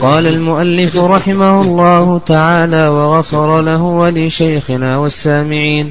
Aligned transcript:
قال 0.00 0.26
المؤلف 0.26 0.96
رحمه 0.96 1.62
الله 1.62 2.20
تعالى 2.26 2.88
وغفر 2.88 3.60
له 3.60 3.82
ولشيخنا 3.82 4.96
والسامعين. 4.96 5.90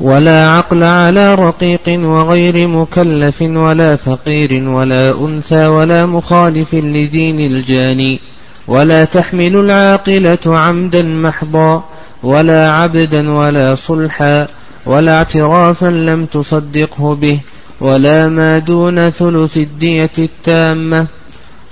ولا 0.00 0.50
عقل 0.50 0.82
على 0.82 1.34
رقيق 1.34 1.88
وغير 1.88 2.68
مكلف 2.68 3.42
ولا 3.42 3.96
فقير 3.96 4.68
ولا 4.68 5.14
أنثى 5.20 5.66
ولا 5.66 6.06
مخالف 6.06 6.74
لدين 6.74 7.40
الجاني. 7.40 8.20
ولا 8.68 9.04
تحمل 9.04 9.56
العاقلة 9.56 10.58
عمدا 10.58 11.02
محضا 11.02 11.84
ولا 12.22 12.72
عبدا 12.72 13.32
ولا 13.32 13.74
صلحا 13.74 14.46
ولا 14.86 15.16
اعترافا 15.16 15.86
لم 15.86 16.26
تصدقه 16.26 17.14
به 17.14 17.40
ولا 17.80 18.28
ما 18.28 18.58
دون 18.58 19.10
ثلث 19.10 19.56
الدية 19.56 20.10
التامة 20.18 21.06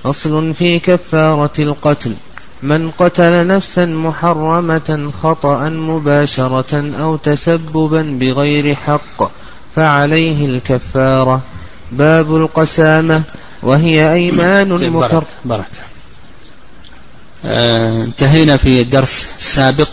فصل 0.03 0.53
في 0.53 0.79
كفارة 0.79 1.53
القتل. 1.59 2.15
من 2.63 2.91
قتل 2.91 3.47
نفسا 3.47 3.85
محرمة 3.85 5.11
خطأ 5.23 5.69
مباشرة 5.69 6.93
أو 6.99 7.15
تسببا 7.15 8.17
بغير 8.19 8.75
حق 8.75 9.31
فعليه 9.75 10.45
الكفارة. 10.45 11.41
باب 11.91 12.35
القسامة 12.35 13.23
وهي 13.63 14.13
أيمان 14.13 14.69
مكر 14.69 15.23
بارك 15.45 15.65
آه 17.45 18.03
انتهينا 18.03 18.57
في 18.57 18.81
الدرس 18.81 19.29
السابق 19.37 19.89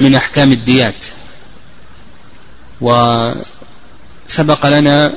من 0.00 0.14
أحكام 0.14 0.52
الديات. 0.52 1.04
وسبق 2.80 4.66
لنا 4.66 5.14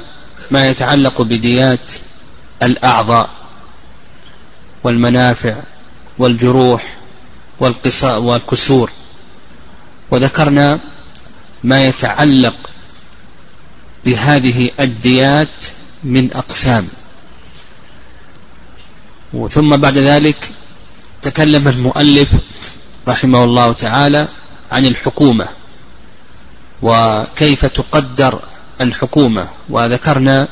ما 0.51 0.69
يتعلق 0.69 1.21
بديات 1.21 1.91
الأعضاء 2.63 3.29
والمنافع 4.83 5.55
والجروح 6.17 6.97
والكسور. 7.59 8.91
وذكرنا 10.11 10.79
ما 11.63 11.85
يتعلق 11.87 12.55
بهذه 14.05 14.71
الديات 14.79 15.63
من 16.03 16.33
أقسام. 16.33 16.87
ثم 19.49 19.77
بعد 19.77 19.97
ذلك 19.97 20.51
تكلم 21.21 21.67
المؤلف 21.67 22.29
رحمه 23.07 23.43
الله 23.43 23.73
تعالى 23.73 24.27
عن 24.71 24.85
الحكومة 24.85 25.47
وكيف 26.81 27.65
تقدر 27.65 28.41
الحكومة 28.81 29.47
وذكرنا 29.69 30.47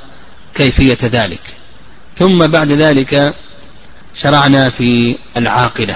كيفية 0.55 0.97
ذلك. 1.03 1.56
ثم 2.19 2.47
بعد 2.47 2.71
ذلك 2.71 3.33
شرعنا 4.15 4.69
في 4.69 5.17
العاقلة. 5.37 5.95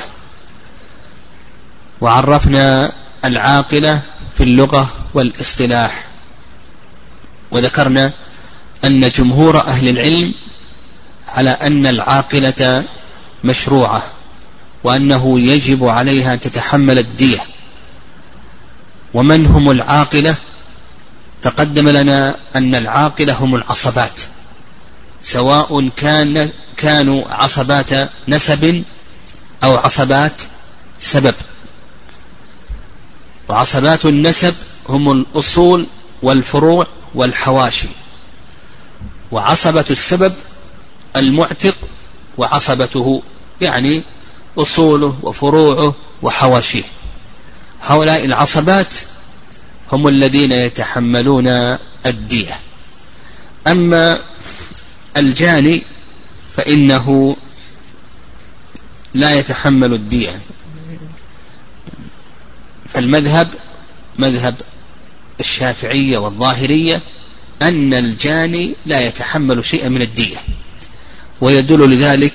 وعرفنا 2.02 2.92
العاقلة 3.26 4.02
في 4.38 4.44
اللغة 4.44 4.90
والاصطلاح. 5.14 6.04
وذكرنا 7.52 8.12
أن 8.86 9.10
جمهور 9.10 9.60
أهل 9.60 9.90
العلم 9.90 10.34
على 11.28 11.50
أن 11.50 11.88
العاقلة 11.88 12.84
مشروعة 13.44 14.04
وأنه 14.84 15.40
يجب 15.40 15.86
عليها 15.86 16.36
تتحمل 16.36 17.00
الدية. 17.00 17.40
ومن 19.14 19.46
هم 19.46 19.72
العاقلة؟ 19.72 20.36
تقدم 21.42 21.90
لنا 21.90 22.36
أن 22.56 22.76
العاقلة 22.76 23.34
هم 23.34 23.56
العصبات. 23.56 24.20
سواء 25.22 25.90
كان 25.90 26.50
كانوا 26.78 27.24
عصبات 27.34 28.10
نسب 28.28 28.84
أو 29.64 29.78
عصبات 29.78 30.42
سبب. 31.00 31.36
وعصبات 33.50 34.06
النسب 34.06 34.56
هم 34.90 35.12
الأصول 35.12 35.86
والفروع 36.22 36.88
والحواشي. 37.16 37.88
وعصبة 39.32 39.86
السبب 39.90 40.34
المعتق 41.16 41.76
وعصبته 42.38 43.24
يعني 43.62 44.04
أصوله 44.58 45.18
وفروعه 45.24 45.96
وحواشيه. 46.22 46.84
هؤلاء 47.82 48.26
العصبات 48.26 48.94
هم 49.92 50.08
الذين 50.08 50.52
يتحملون 50.52 51.48
الدية. 52.06 52.60
أما 53.68 54.20
الجاني 55.18 55.82
فإنه 56.56 57.36
لا 59.14 59.32
يتحمل 59.34 59.94
الدية. 59.94 60.40
فالمذهب 62.94 63.48
مذهب 64.20 64.56
الشافعية 65.40 66.18
والظاهرية 66.18 67.02
أن 67.62 67.94
الجاني 67.94 68.76
لا 68.86 69.00
يتحمل 69.00 69.66
شيئا 69.66 69.90
من 69.90 70.02
الدية. 70.02 70.38
ويدل 71.42 71.90
لذلك 71.90 72.34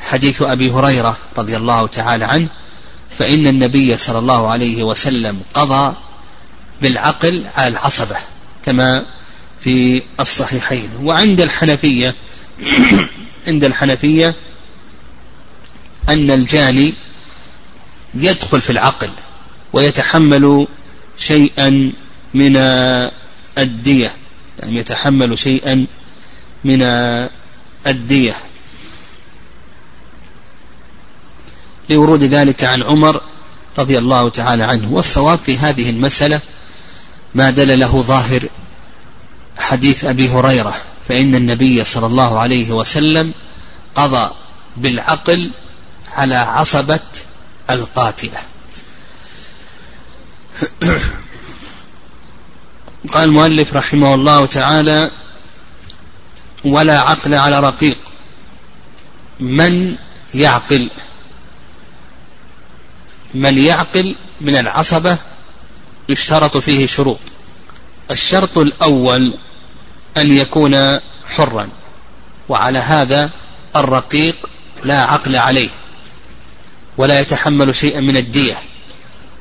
حديث 0.00 0.42
أبي 0.42 0.70
هريرة 0.70 1.16
رضي 1.38 1.56
الله 1.56 1.86
تعالى 1.86 2.24
عنه 2.24 2.48
فإن 3.18 3.46
النبي 3.46 3.96
صلى 3.96 4.18
الله 4.18 4.48
عليه 4.48 4.82
وسلم 4.82 5.40
قضى 5.54 5.96
بالعقل 6.82 7.46
على 7.56 7.68
العصبة 7.68 8.16
كما 8.64 9.04
في 9.60 10.02
الصحيحين. 10.20 10.88
وعند 11.02 11.40
الحنفية 11.40 12.14
عند 13.48 13.64
الحنفية 13.64 14.34
أن 16.08 16.30
الجاني 16.30 16.94
يدخل 18.14 18.60
في 18.60 18.70
العقل 18.70 19.10
ويتحمل 19.72 20.66
شيئا 21.18 21.92
من 22.34 22.56
الدية. 23.58 24.12
يعني 24.58 24.78
يتحمل 24.78 25.38
شيئا 25.38 25.86
من 26.64 26.82
الدية. 27.86 28.36
لورود 31.90 32.22
ذلك 32.22 32.64
عن 32.64 32.82
عمر 32.82 33.20
رضي 33.78 33.98
الله 33.98 34.28
تعالى 34.28 34.64
عنه. 34.64 34.92
والصواب 34.92 35.38
في 35.38 35.58
هذه 35.58 35.90
المسألة 35.90 36.40
ما 37.34 37.50
دل 37.50 37.80
له 37.80 38.02
ظاهر 38.02 38.48
حديث 39.58 40.04
أبي 40.04 40.28
هريرة 40.28 40.74
فإن 41.08 41.34
النبي 41.34 41.84
صلى 41.84 42.06
الله 42.06 42.38
عليه 42.38 42.72
وسلم 42.72 43.32
قضى 43.94 44.30
بالعقل 44.76 45.50
على 46.12 46.34
عصبة 46.34 47.00
القاتلة. 47.70 48.38
قال 53.12 53.24
المؤلف 53.24 53.74
رحمه 53.74 54.14
الله 54.14 54.46
تعالى 54.46 55.10
ولا 56.64 57.00
عقل 57.00 57.34
على 57.34 57.60
رقيق 57.60 57.96
من 59.40 59.96
يعقل؟ 60.34 60.88
من 63.34 63.58
يعقل 63.58 64.14
من 64.40 64.56
العصبة 64.56 65.18
يشترط 66.08 66.56
فيه 66.56 66.86
شروط. 66.86 67.18
الشرط 68.10 68.58
الأول 68.58 69.34
أن 70.16 70.32
يكون 70.32 71.00
حرا 71.26 71.68
وعلى 72.48 72.78
هذا 72.78 73.30
الرقيق 73.76 74.36
لا 74.84 75.00
عقل 75.04 75.36
عليه 75.36 75.68
ولا 76.98 77.20
يتحمل 77.20 77.74
شيئا 77.74 78.00
من 78.00 78.16
الدية. 78.16 78.54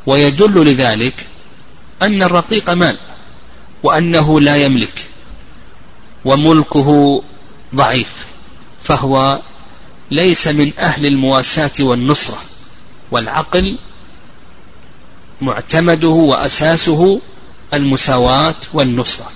ويدل 0.06 0.66
لذلك 0.66 1.28
أن 2.02 2.24
الرقيق 2.24 2.70
مال 2.70 2.98
وأنه 3.84 4.40
لا 4.40 4.56
يملك 4.56 5.06
وملكه 6.26 7.22
ضعيف 7.76 8.26
فهو 8.84 9.40
ليس 10.12 10.48
من 10.48 10.72
أهل 10.80 11.06
المواساة 11.06 11.72
والنصرة 11.80 12.38
والعقل 13.12 13.78
معتمده 15.42 16.08
وأساسه 16.08 17.22
المساواة 17.74 18.56
والنصرة. 18.74 19.32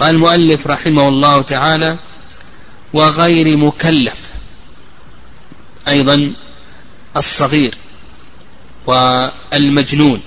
قال 0.00 0.10
المؤلف 0.14 0.66
رحمه 0.66 1.08
الله 1.08 1.42
تعالى 1.42 1.98
وغير 2.92 3.56
مكلف 3.56 4.30
أيضا 5.88 6.32
الصغير 7.16 7.74
والمجنون 8.86 10.20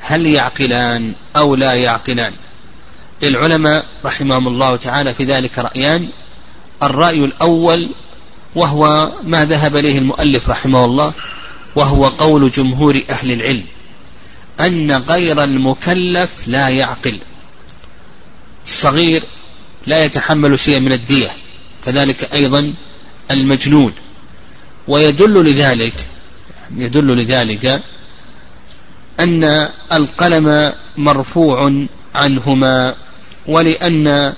هل 0.00 0.26
يعقلان 0.26 1.12
أو 1.36 1.54
لا 1.54 1.74
يعقلان؟ 1.74 2.32
للعلماء 3.22 3.86
رحمهم 4.04 4.48
الله 4.48 4.76
تعالى 4.76 5.14
في 5.14 5.24
ذلك 5.24 5.58
رأيان 5.58 6.08
الرأي 6.82 7.24
الأول 7.24 7.88
وهو 8.54 9.12
ما 9.22 9.44
ذهب 9.44 9.76
إليه 9.76 9.98
المؤلف 9.98 10.50
رحمه 10.50 10.84
الله 10.84 11.12
وهو 11.74 12.08
قول 12.08 12.50
جمهور 12.50 13.00
أهل 13.10 13.32
العلم 13.32 13.64
أن 14.60 14.92
غير 14.92 15.44
المكلف 15.44 16.42
لا 16.46 16.68
يعقل. 16.68 17.18
الصغير 18.66 19.22
لا 19.86 20.04
يتحمل 20.04 20.58
شيئا 20.58 20.78
من 20.78 20.92
الدية 20.92 21.30
كذلك 21.84 22.34
أيضا 22.34 22.74
المجنون. 23.30 23.92
ويدل 24.88 25.44
لذلك 25.44 25.94
يدل 26.76 27.16
لذلك 27.16 27.82
أن 29.20 29.68
القلم 29.92 30.72
مرفوع 30.96 31.86
عنهما 32.14 32.94
ولأن 33.46 34.32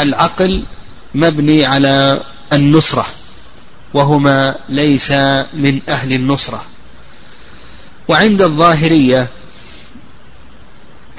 العقل 0.00 0.64
مبني 1.14 1.64
على 1.64 2.22
النصرة 2.52 3.06
وهما 3.94 4.54
ليس 4.68 5.10
من 5.54 5.80
أهل 5.88 6.12
النصرة. 6.12 6.64
وعند 8.08 8.42
الظاهرية 8.42 9.28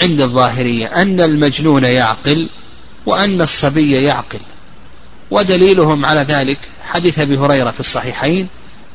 عند 0.01 0.21
الظاهرية 0.21 0.87
أن 0.87 1.21
المجنون 1.21 1.83
يعقل 1.83 2.49
وأن 3.05 3.41
الصبي 3.41 3.91
يعقل. 3.91 4.39
ودليلهم 5.31 6.05
على 6.05 6.21
ذلك 6.21 6.57
حديث 6.83 7.19
أبي 7.19 7.37
هريرة 7.37 7.71
في 7.71 7.79
الصحيحين 7.79 8.47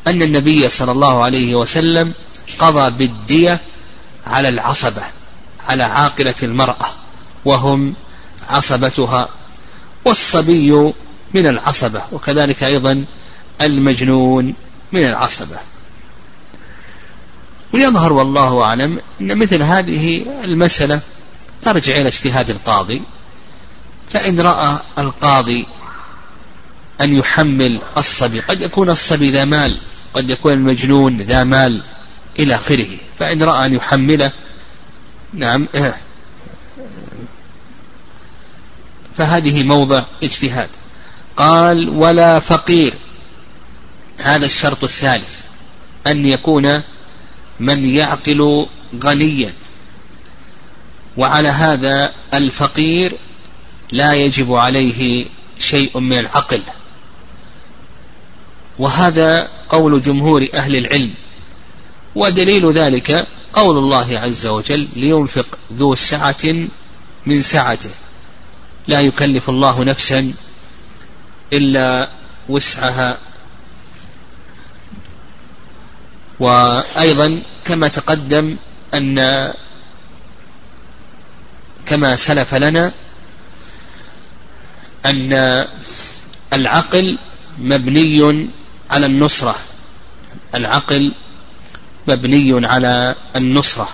أن 0.07 0.23
النبي 0.23 0.69
صلى 0.69 0.93
الله 0.93 1.23
عليه 1.23 1.55
وسلم 1.55 2.13
قضى 2.59 2.91
بالدية 2.91 3.61
على 4.27 4.49
العصبة 4.49 5.03
على 5.69 5.85
عاقلة 5.85 6.35
المرأة 6.43 6.87
وهم 7.45 7.95
عصبتها 8.51 9.29
والصبي 10.05 10.93
من 11.35 11.47
العصبة 11.47 12.03
وكذلك 12.13 12.65
أيضا 12.65 13.05
المجنون 13.61 14.55
من 14.93 15.05
العصبة. 15.05 15.57
ويظهر 17.81 18.13
والله 18.13 18.63
أعلم 18.63 19.01
أن 19.21 19.39
مثل 19.39 19.63
هذه 19.63 20.27
المسألة 20.45 21.01
ترجع 21.63 21.97
إلى 21.97 22.09
اجتهاد 22.09 22.51
القاضي. 22.51 23.03
فإن 24.09 24.41
رأى 24.41 24.79
القاضي 24.99 25.67
أن 27.01 27.13
يحمل 27.13 27.79
الصبي 27.97 28.41
قد 28.41 28.61
يكون 28.61 28.91
الصبي 28.91 29.31
ذا 29.31 29.45
مال 29.45 29.81
قد 30.15 30.31
يكون 30.31 30.53
المجنون 30.53 31.17
ذا 31.17 31.45
مال 31.45 31.83
إلى 32.39 32.55
آخره. 32.55 32.87
فإن 33.19 33.43
رأى 33.43 33.67
أن 33.67 33.75
يحمله 33.75 34.33
نعم 35.35 35.69
فهذه 39.17 39.63
موضع 39.63 40.05
اجتهاد. 40.23 40.69
قال 41.37 41.89
ولا 41.89 42.39
فقير. 42.39 42.95
هذا 44.19 44.47
الشرط 44.47 44.85
الثالث 44.85 45.45
أن 46.07 46.27
يكون 46.27 46.83
من 47.61 47.87
يعقل 47.87 48.67
غنيا. 49.05 49.55
وعلى 51.17 51.49
هذا 51.49 52.13
الفقير 52.35 53.13
لا 53.93 54.15
يجب 54.15 54.53
عليه 54.53 55.27
شيء 55.59 55.99
من 55.99 56.19
العقل. 56.19 56.61
وهذا 58.79 59.49
قول 59.69 60.03
جمهور 60.03 60.47
أهل 60.55 60.77
العلم. 60.77 61.11
ودليل 62.15 62.73
ذلك 62.73 63.27
قول 63.53 63.79
الله 63.79 64.19
عز 64.19 64.47
وجل 64.47 64.89
لينفق 64.97 65.47
ذو 65.73 65.95
سعة 65.95 66.69
من 67.27 67.43
سعته. 67.43 67.91
لا 68.89 69.01
يكلف 69.01 69.51
الله 69.51 69.85
نفسا 69.85 70.35
إلا 71.53 72.11
وسعها. 72.49 73.19
وأيضا 76.41 77.43
كما 77.65 77.89
تقدم 77.89 78.57
أن 78.95 79.53
كما 81.87 82.17
سلف 82.17 82.55
لنا 82.55 82.93
أن 85.07 85.67
العقل 86.53 87.19
مبني 87.59 88.49
على 88.91 89.07
النصرة. 89.07 89.57
العقل 90.55 91.13
مبني 92.09 92.67
على 92.67 93.15
النصرة. 93.37 93.89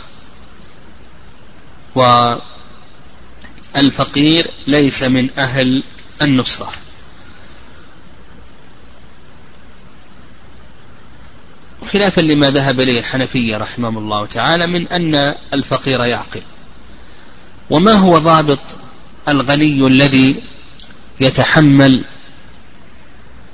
والفقير 3.74 4.50
ليس 4.66 5.02
من 5.02 5.30
أهل 5.38 5.82
النصرة. 6.22 6.72
خلافا 11.86 12.20
لما 12.20 12.50
ذهب 12.50 12.80
إليه 12.80 13.00
الحنفية 13.00 13.56
رحمهم 13.56 13.98
الله 13.98 14.26
تعالى 14.26 14.66
من 14.66 14.88
أن 14.88 15.34
الفقير 15.54 16.04
يعقل. 16.04 16.40
وما 17.70 17.92
هو 17.92 18.18
ضابط 18.18 18.58
الغني 19.28 19.86
الذي 19.86 20.36
يتحمل 21.20 22.04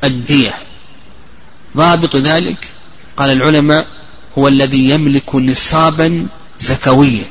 الدية؟ 0.04 0.54
ضابط 1.76 2.16
ذلك 2.16 2.68
قال 3.16 3.30
العلماء 3.30 3.86
هو 4.38 4.48
الذي 4.48 4.90
يملك 4.90 5.34
نصابا 5.34 6.26
زكويا. 6.58 7.24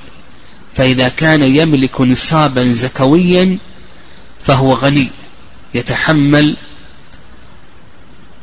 فإذا 0.75 1.09
كان 1.09 1.43
يملك 1.43 2.01
نصابا 2.01 2.63
زكويا 2.63 3.57
فهو 4.43 4.73
غني 4.73 5.07
يتحمل 5.73 6.57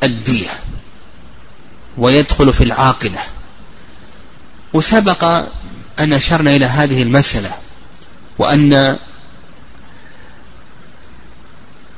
الدية. 0.03 0.49
ويدخل 1.99 2.53
في 2.53 2.63
العاقلة. 2.63 3.19
وسبق 4.73 5.23
أن 5.99 6.13
أشرنا 6.13 6.55
إلى 6.55 6.65
هذه 6.65 7.03
المسألة 7.03 7.51
وأن 8.37 8.97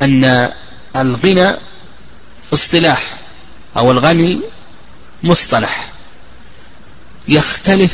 أن 0.02 0.52
الغنى 0.96 1.56
اصطلاح 2.54 3.04
أو 3.78 3.92
الغني 3.92 4.42
مصطلح 5.24 5.92
يختلف 7.28 7.92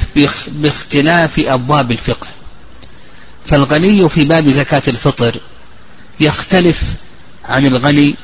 باختلاف 0.47 1.39
أبواب 1.39 1.91
الفقه. 1.91 2.27
فالغني 3.45 4.09
في 4.09 4.25
باب 4.25 4.49
زكاة 4.49 4.81
الفطر 4.87 5.39
يختلف 6.19 6.81
عن 7.45 7.65
الغني 7.65 8.15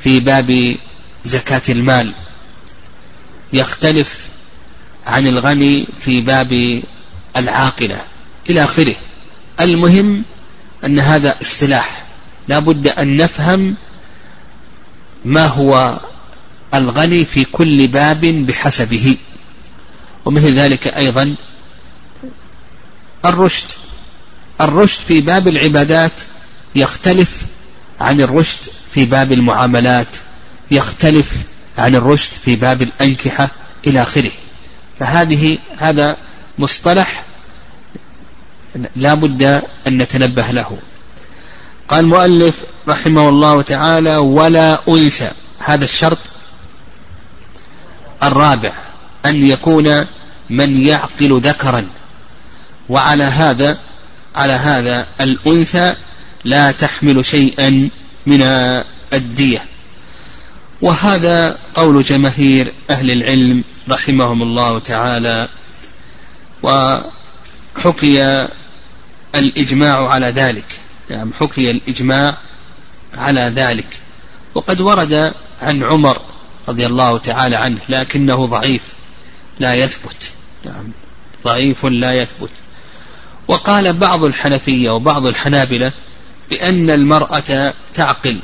في 0.00 0.20
باب 0.20 0.76
زكاة 1.24 1.62
المال. 1.68 2.12
يختلف 3.52 4.28
عن 5.06 5.26
الغني 5.26 5.86
في 6.00 6.20
باب 6.20 6.82
العاقلة 7.36 8.00
إلى 8.50 8.64
آخره. 8.64 8.94
المهم 9.60 10.22
أن 10.84 11.00
هذا 11.00 11.36
اصطلاح. 11.42 12.06
لا 12.48 12.58
بد 12.58 12.88
أن 12.88 13.16
نفهم 13.16 13.74
ما 15.24 15.46
هو 15.46 15.98
الغني 16.74 17.24
في 17.24 17.44
كل 17.44 17.86
باب 17.86 18.20
بحسبه. 18.20 19.16
ومثل 20.24 20.54
ذلك 20.54 20.88
أيضا 20.88 21.34
الرشد. 23.24 23.66
الرشد 24.60 25.00
في 25.08 25.20
باب 25.20 25.48
العبادات 25.48 26.12
يختلف 26.74 27.42
عن 28.00 28.20
الرشد 28.20 28.58
في 28.94 29.04
باب 29.04 29.32
المعاملات 29.32 30.16
يختلف 30.70 31.32
عن 31.78 31.94
الرشد 31.94 32.30
في 32.44 32.56
باب 32.56 32.82
الأنكحة 32.82 33.50
إلى 33.86 34.02
آخره. 34.02 34.30
فهذه 34.98 35.58
هذا 35.76 36.16
مصطلح 36.58 37.24
لا 38.96 39.14
بد 39.14 39.42
أن 39.86 39.98
نتنبه 39.98 40.46
له. 40.50 40.78
قال 41.88 42.00
المؤلف 42.00 42.54
رحمه 42.88 43.28
الله 43.28 43.62
تعالى 43.62 44.16
ولا 44.16 44.80
أنثى. 44.88 45.30
هذا 45.58 45.84
الشرط 45.84 46.18
الرابع 48.22 48.72
أن 49.26 49.42
يكون 49.42 50.06
من 50.50 50.76
يعقل 50.76 51.40
ذكرا. 51.40 51.86
وعلى 52.88 53.24
هذا 53.24 53.78
على 54.36 54.52
هذا 54.52 55.06
الأنثى 55.20 55.94
لا 56.44 56.72
تحمل 56.72 57.24
شيئا 57.24 57.90
من 58.26 58.42
الدية. 59.12 59.64
وهذا 60.80 61.58
قول 61.74 62.02
جماهير 62.02 62.72
أهل 62.90 63.10
العلم 63.10 63.64
رحمهم 63.88 64.42
الله 64.42 64.78
تعالى 64.78 65.48
وحكي 66.62 68.48
الإجماع 69.34 70.08
على 70.08 70.26
ذلك. 70.26 70.80
يعني 71.10 71.30
حكي 71.40 71.70
الإجماع 71.70 72.36
على 73.18 73.40
ذلك. 73.40 74.00
وقد 74.54 74.80
ورد 74.80 75.32
عن 75.62 75.82
عمر 75.82 76.20
رضي 76.68 76.86
الله 76.86 77.18
تعالى 77.18 77.56
عنه 77.56 77.78
لكنه 77.88 78.46
ضعيف 78.46 78.94
لا 79.58 79.74
يثبت. 79.74 80.30
يعني 80.64 80.90
ضعيف 81.44 81.84
لا 81.84 82.22
يثبت. 82.22 82.50
وقال 83.48 83.92
بعض 83.92 84.24
الحنفية 84.24 84.90
وبعض 84.90 85.26
الحنابلة 85.26 85.92
بأن 86.50 86.90
المرأة 86.90 87.72
تعقل. 87.94 88.38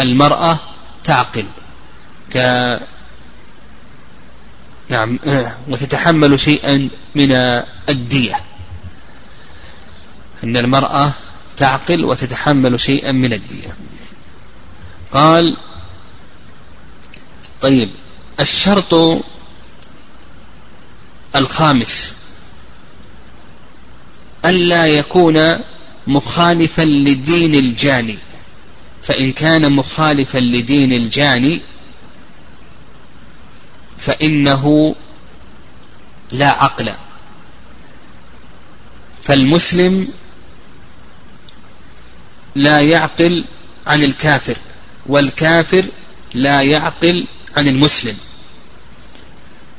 المرأة 0.00 0.58
تعقل. 1.04 1.44
ك 2.34 2.36
نعم 4.88 5.18
وتتحمل 5.68 6.40
شيئا 6.40 6.88
من 7.14 7.32
الدية. 7.88 8.40
أن 10.44 10.56
المرأة 10.56 11.12
تعقل 11.56 12.04
وتتحمل 12.04 12.80
شيئا 12.80 13.12
من 13.12 13.32
الدية. 13.32 13.76
قال 15.12 15.56
طيب 17.62 17.88
الشرط 18.40 19.22
الخامس 21.36 22.16
ألا 24.44 24.86
يكون 24.86 25.58
مخالفا 26.06 26.82
لدين 26.82 27.54
الجاني. 27.54 28.18
فإن 29.06 29.32
كان 29.32 29.72
مخالفا 29.72 30.38
لدين 30.38 30.92
الجاني 30.92 31.60
فإنه 33.98 34.94
لا 36.32 36.48
عقل. 36.48 36.92
فالمسلم 39.22 40.08
لا 42.54 42.80
يعقل 42.80 43.44
عن 43.86 44.02
الكافر 44.02 44.56
والكافر 45.06 45.84
لا 46.34 46.62
يعقل 46.62 47.26
عن 47.56 47.68
المسلم. 47.68 48.16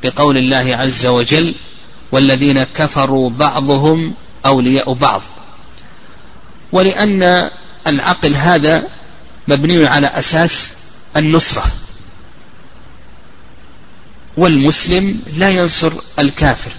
بقول 0.04 0.38
الله 0.38 0.76
عز 0.76 1.06
وجل 1.06 1.56
والذين 2.12 2.64
كفروا 2.64 3.30
بعضهم 3.30 4.14
أولياء 4.46 4.94
بعض. 4.94 5.22
ولأن 6.72 7.50
العقل 7.88 8.36
هذا 8.36 8.97
مبني 9.48 9.88
على 9.88 10.08
أساس 10.08 10.74
النصرة. 11.18 11.66
والمسلم 14.38 15.22
لا 15.38 15.50
ينصر 15.50 15.94
الكافر 16.20 16.72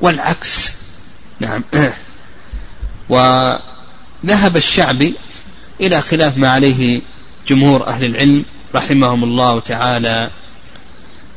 والعكس. 0.00 0.76
نعم. 1.40 1.64
وذهب 3.08 4.56
الشعبي 4.56 5.14
إلى 5.80 6.02
خلاف 6.02 6.36
ما 6.36 6.48
عليه 6.48 7.00
جمهور 7.48 7.86
أهل 7.86 8.04
العلم 8.04 8.44
رحمهم 8.74 9.24
الله 9.24 9.60
تعالى 9.60 10.30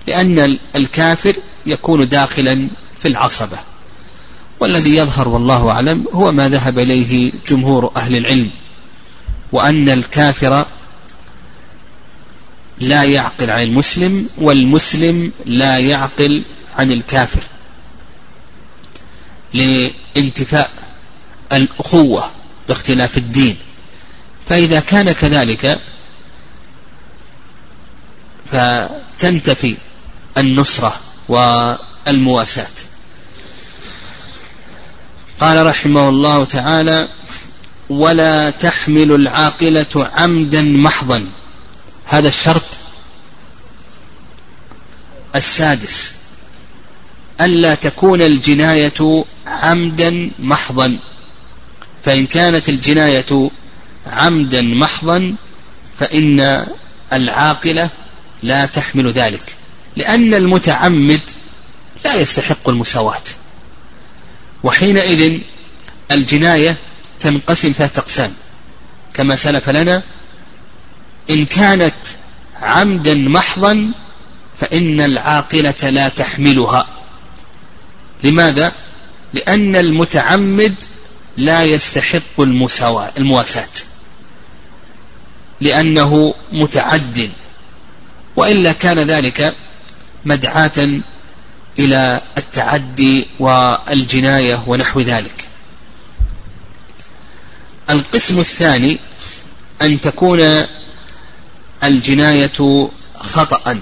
لأن 0.08 0.58
الكافر 0.76 1.34
يكون 1.66 2.08
داخلا 2.08 2.68
في 3.00 3.08
العصبة. 3.08 3.58
والذي 4.60 4.96
يظهر 4.96 5.28
والله 5.28 5.70
أعلم 5.70 6.06
هو 6.14 6.32
ما 6.32 6.50
ذهب 6.50 6.80
إليه 6.80 7.32
جمهور 7.50 7.92
أهل 7.96 8.16
العلم. 8.16 8.50
وأن 9.52 9.90
الكافر 9.90 10.66
لا 12.80 13.04
يعقل 13.04 13.50
عن 13.50 13.64
المسلم 13.64 14.30
والمسلم 14.38 15.32
لا 15.46 15.78
يعقل 15.78 16.44
عن 16.78 16.92
الكافر 16.92 17.42
لانتفاء 19.54 20.72
الأخوة 21.54 22.32
باختلاف 22.68 23.18
الدين. 23.18 23.58
فإذا 24.48 24.80
كان 24.80 25.12
كذلك 25.12 25.80
فتنتفي 28.52 29.76
النصرة 30.38 30.96
والمواساة. 31.30 32.68
قال 35.40 35.66
رحمه 35.66 36.10
الله 36.10 36.46
تعالى 36.46 37.08
ولا 37.90 38.50
تحمل 38.50 39.12
العاقلة 39.12 40.10
عمدا 40.14 40.62
محضا. 40.62 41.26
هذا 42.06 42.28
الشرط 42.28 42.64
السادس. 45.36 46.16
ألا 47.42 47.76
تكون 47.76 48.22
الجناية 48.22 49.26
عمدا 49.48 50.32
محضا. 50.40 50.98
فإن 52.06 52.26
كانت 52.26 52.70
الجناية 52.70 53.50
عمدا 54.08 54.62
محضا 54.62 55.36
فإن 56.00 56.66
العاقلة 57.14 57.90
لا 58.44 58.66
تحمل 58.66 59.12
ذلك. 59.12 59.56
لأن 59.96 60.34
المتعمد 60.34 61.22
لا 62.06 62.16
يستحق 62.16 62.70
المساواة. 62.70 63.24
وحينئذ 64.64 65.40
الجناية 66.12 66.78
تنقسم 67.20 67.72
ثلاثة 67.72 68.00
أقسام. 68.00 68.32
كما 69.14 69.36
سلف 69.36 69.70
لنا 69.70 70.04
إن 71.30 71.46
كانت 71.46 71.96
عمدا 72.62 73.14
محضا 73.14 73.92
فإن 74.60 75.02
العاقلة 75.02 75.90
لا 75.90 76.10
تحملها. 76.10 76.88
لماذا؟ 78.24 78.72
لأن 79.34 79.76
المتعمد 79.76 80.76
لا 81.38 81.64
يستحق 81.64 82.40
المساواة 82.40 83.12
المواساة. 83.18 83.70
لأنه 85.62 86.34
متعد. 86.52 87.30
وإلا 88.36 88.72
كان 88.72 89.00
ذلك 89.00 89.56
مدعاة 90.26 91.02
إلى 91.80 92.22
التعدي 92.38 93.28
والجناية 93.40 94.64
ونحو 94.68 95.00
ذلك. 95.00 95.49
القسم 97.90 98.40
الثاني 98.40 99.00
أن 99.82 100.02
تكون 100.02 100.66
الجناية 101.84 102.90
خطأ. 103.16 103.80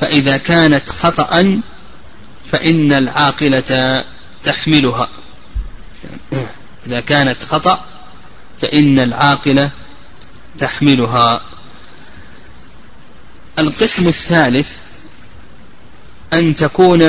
فإذا 0.00 0.36
كانت 0.36 0.88
خطأ 0.88 1.60
فإن 2.52 2.92
العاقلة 2.92 4.04
تحملها. 4.42 5.08
إذا 6.86 7.00
كانت 7.00 7.42
خطأ 7.42 7.84
فإن 8.60 8.98
العاقلة 8.98 9.70
تحملها. 10.58 11.40
القسم 13.58 14.08
الثالث 14.08 14.70
أن 16.32 16.54
تكون 16.56 17.02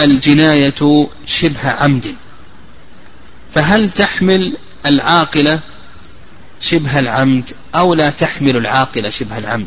الجناية 0.00 1.08
شبه 1.26 1.70
عمد. 1.70 2.14
فهل 3.54 3.90
تحمل 3.90 4.56
العاقلة 4.86 5.60
شبه 6.60 6.98
العمد 6.98 7.50
أو 7.74 7.94
لا 7.94 8.10
تحمل 8.10 8.56
العاقلة 8.56 9.10
شبه 9.10 9.38
العمد. 9.38 9.66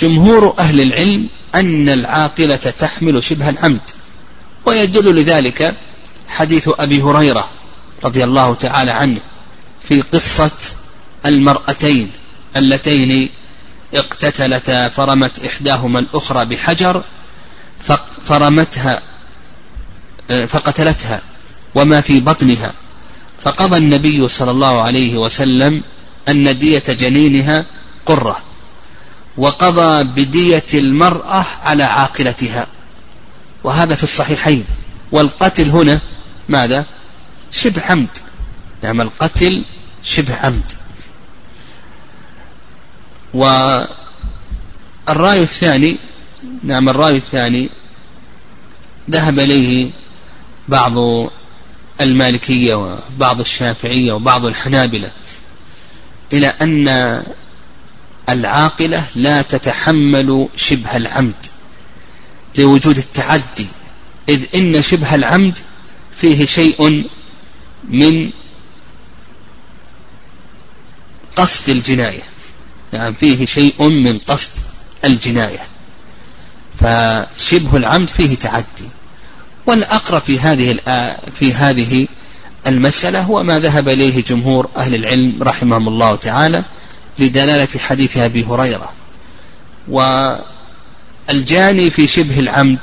جمهور 0.00 0.54
أهل 0.58 0.80
العلم 0.80 1.28
أن 1.54 1.88
العاقلة 1.88 2.56
تحمل 2.56 3.22
شبه 3.22 3.48
العمد 3.48 3.80
ويدل 4.64 5.20
لذلك 5.20 5.74
حديث 6.28 6.70
أبي 6.78 7.02
هريرة 7.02 7.48
رضي 8.04 8.24
الله 8.24 8.54
تعالى 8.54 8.90
عنه 8.90 9.18
في 9.88 10.00
قصة 10.00 10.50
المرأتين 11.26 12.10
اللتين 12.56 13.28
اقتتلتا 13.94 14.88
فرمت 14.88 15.44
إحداهما 15.46 15.98
الأخرى 15.98 16.44
بحجر 16.44 17.02
فرمتها 18.24 19.02
فقتلتها 20.28 21.20
وما 21.74 22.00
في 22.00 22.20
بطنها. 22.20 22.72
فقضى 23.44 23.76
النبي 23.76 24.28
صلى 24.28 24.50
الله 24.50 24.82
عليه 24.82 25.18
وسلم 25.18 25.82
أن 26.28 26.58
دية 26.58 26.82
جنينها 26.88 27.64
قرة 28.06 28.38
وقضى 29.36 30.04
بدية 30.04 30.66
المرأة 30.74 31.46
على 31.62 31.82
عاقلتها. 31.82 32.66
وهذا 33.64 33.94
في 33.94 34.02
الصحيحين. 34.02 34.64
والقتل 35.12 35.70
هنا 35.70 36.00
ماذا؟ 36.48 36.86
شبه 37.50 37.82
عمد. 37.82 38.08
نعم 38.82 39.00
القتل 39.00 39.64
شبه 40.02 40.36
عمد. 40.36 40.72
والرأي 43.34 43.88
الثاني 45.42 45.96
نعم 46.62 46.88
الرأي 46.88 47.16
الثاني 47.16 47.68
ذهب 49.10 49.38
إليه 49.38 49.90
بعض 50.68 50.92
المالكية 52.00 52.74
وبعض 52.74 53.40
الشافعية 53.40 54.12
وبعض 54.12 54.44
الحنابلة 54.44 55.10
إلى 56.32 56.46
أن 56.46 57.22
العاقلة 58.28 59.04
لا 59.16 59.42
تتحمل 59.42 60.48
شبه 60.56 60.96
العمد 60.96 61.34
لوجود 62.58 62.96
التعدي 62.98 63.66
إذ 64.28 64.44
إن 64.54 64.82
شبه 64.82 65.14
العمد 65.14 65.58
فيه 66.12 66.46
شيء 66.46 67.04
من 67.88 68.30
قصد 71.36 71.70
الجناية 71.70 72.22
نعم 72.92 73.14
فيه 73.14 73.46
شيء 73.46 73.82
من 73.82 74.18
قصد 74.18 74.50
الجناية 75.04 75.66
فشبه 76.78 77.76
العمد 77.76 78.08
فيه 78.08 78.34
تعدي. 78.34 78.88
والأقرب 79.66 80.22
في 80.22 80.40
هذه 80.40 80.78
في 81.38 81.52
هذه 81.52 82.06
المسألة 82.66 83.20
هو 83.20 83.42
ما 83.42 83.58
ذهب 83.58 83.88
إليه 83.88 84.24
جمهور 84.24 84.68
أهل 84.76 84.94
العلم 84.94 85.42
رحمهم 85.42 85.88
الله 85.88 86.16
تعالى 86.16 86.64
لدلالة 87.18 87.78
حديث 87.78 88.16
أبي 88.16 88.44
هريرة. 88.44 88.92
والجاني 89.88 91.90
في 91.90 92.06
شبه 92.06 92.38
العمد 92.38 92.78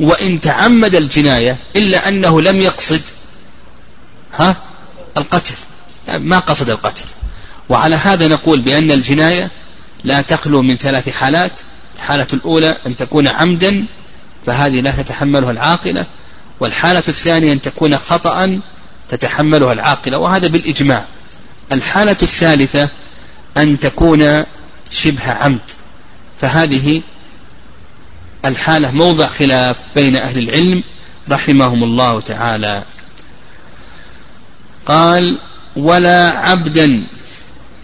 وإن 0.00 0.40
تعمد 0.40 0.94
الجناية 0.94 1.56
إلا 1.76 2.08
أنه 2.08 2.40
لم 2.40 2.60
يقصد 2.60 3.00
ها 4.34 4.56
القتل. 5.16 5.54
ما 6.18 6.38
قصد 6.38 6.70
القتل. 6.70 7.04
وعلى 7.68 7.96
هذا 7.96 8.28
نقول 8.28 8.60
بأن 8.60 8.90
الجناية 8.90 9.50
لا 10.04 10.20
تخلو 10.20 10.62
من 10.62 10.76
ثلاث 10.76 11.08
حالات. 11.08 11.60
الحالة 11.96 12.26
الأولى 12.32 12.76
أن 12.86 12.96
تكون 12.96 13.28
عمدا 13.28 13.86
فهذه 14.46 14.80
لا 14.80 14.90
تتحملها 14.90 15.50
العاقلة 15.50 16.06
والحالة 16.60 17.02
الثانية 17.08 17.52
أن 17.52 17.60
تكون 17.62 17.98
خطأ 17.98 18.60
تتحملها 19.08 19.72
العاقلة 19.72 20.18
وهذا 20.18 20.48
بالإجماع. 20.48 21.04
الحالة 21.72 22.16
الثالثة 22.22 22.88
أن 23.56 23.78
تكون 23.78 24.44
شبه 24.90 25.32
عمد. 25.32 25.70
فهذه 26.40 27.02
الحالة 28.44 28.90
موضع 28.90 29.26
خلاف 29.26 29.76
بين 29.94 30.16
أهل 30.16 30.38
العلم 30.38 30.84
رحمهم 31.30 31.84
الله 31.84 32.20
تعالى. 32.20 32.82
قال 34.86 35.38
ولا 35.76 36.38
عبدا 36.38 37.06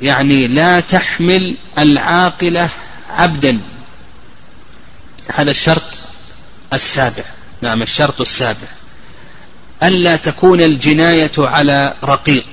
يعني 0.02 0.46
لا 0.46 0.80
تحمل 0.80 1.56
العاقلة 1.78 2.68
عبدا. 3.10 3.60
هذا 5.34 5.50
الشرط 5.50 6.01
السابع. 6.72 7.24
نعم 7.62 7.82
الشرط 7.82 8.20
السابع. 8.20 8.68
ألا 9.82 10.16
تكون 10.16 10.60
الجناية 10.60 11.32
على 11.38 11.94
رقيق. 12.04 12.46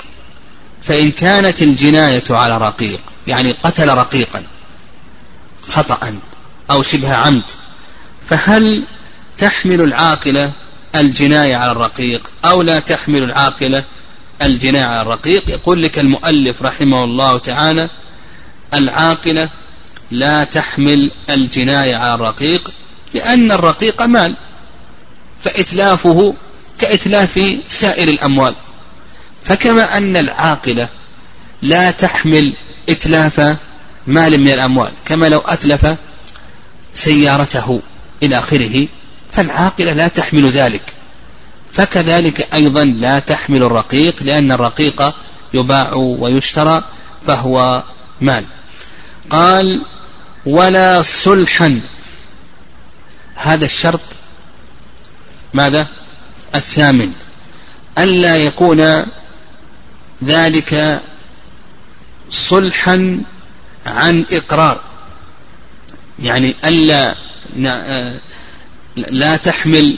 فإن 0.84 1.12
كانت 1.12 1.62
الجناية 1.62 2.24
على 2.30 2.58
رقيق 2.58 3.00
يعني 3.28 3.52
قتل 3.52 3.88
رقيقا 3.90 4.44
خطأ 5.70 6.20
أو 6.72 6.84
شبه 6.84 7.14
عمد 7.14 7.44
فهل 8.28 8.84
تحمل 9.38 9.82
العاقلة 9.82 10.52
الجناية 10.96 11.56
على 11.56 11.72
الرقيق 11.72 12.32
أو 12.46 12.62
لا 12.62 12.80
تحمل 12.80 13.24
العاقلة 13.24 13.84
الجناية 14.42 14.84
على 14.84 15.02
الرقيق؟ 15.02 15.50
يقول 15.50 15.84
لك 15.84 16.00
المؤلف 16.00 16.62
رحمه 16.62 17.04
الله 17.04 17.38
تعالى 17.38 17.90
العاقلة 18.74 19.50
لا 20.12 20.44
تحمل 20.44 21.12
الجناية 21.30 21.96
على 21.96 22.14
الرقيق 22.14 22.72
لأن 23.14 23.52
الرقيق 23.52 24.02
مال 24.02 24.36
فإتلافه 25.44 26.34
كإتلاف 26.80 27.58
سائر 27.68 28.08
الأموال. 28.08 28.54
فكما 29.44 29.98
أن 29.98 30.18
العاقلة 30.18 30.88
لا 31.62 31.92
تحمل 31.92 32.54
إتلاف 32.90 33.58
مال 34.08 34.38
من 34.38 34.52
الأموال 34.52 34.92
كما 35.06 35.30
لو 35.30 35.40
أتلف 35.40 35.96
سيارته 36.94 37.82
إلى 38.24 38.40
آخره 38.40 38.88
فالعاقلة 39.32 39.94
لا 39.94 40.08
تحمل 40.08 40.50
ذلك. 40.50 40.82
فكذلك 41.74 42.48
أيضا 42.54 42.84
لا 42.86 43.20
تحمل 43.20 43.64
الرقيق 43.64 44.16
لأن 44.22 44.52
الرقيق 44.52 45.14
يباع 45.54 45.94
ويشترى 45.94 46.84
فهو 47.28 47.84
مال. 48.22 48.44
قال 49.30 49.86
ولا 50.46 51.02
صلحا 51.02 51.82
هذا 53.42 53.66
الشرط 53.66 54.02
ماذا؟ 55.54 55.88
الثامن. 56.56 57.14
ألا 57.98 58.38
يكون 58.38 59.06
ذلك 60.24 61.02
صلحا 62.32 63.24
عن 63.86 64.26
إقرار. 64.32 64.82
يعني 66.20 66.56
ألا 66.66 67.16
لا 68.96 69.38
تحمل 69.38 69.98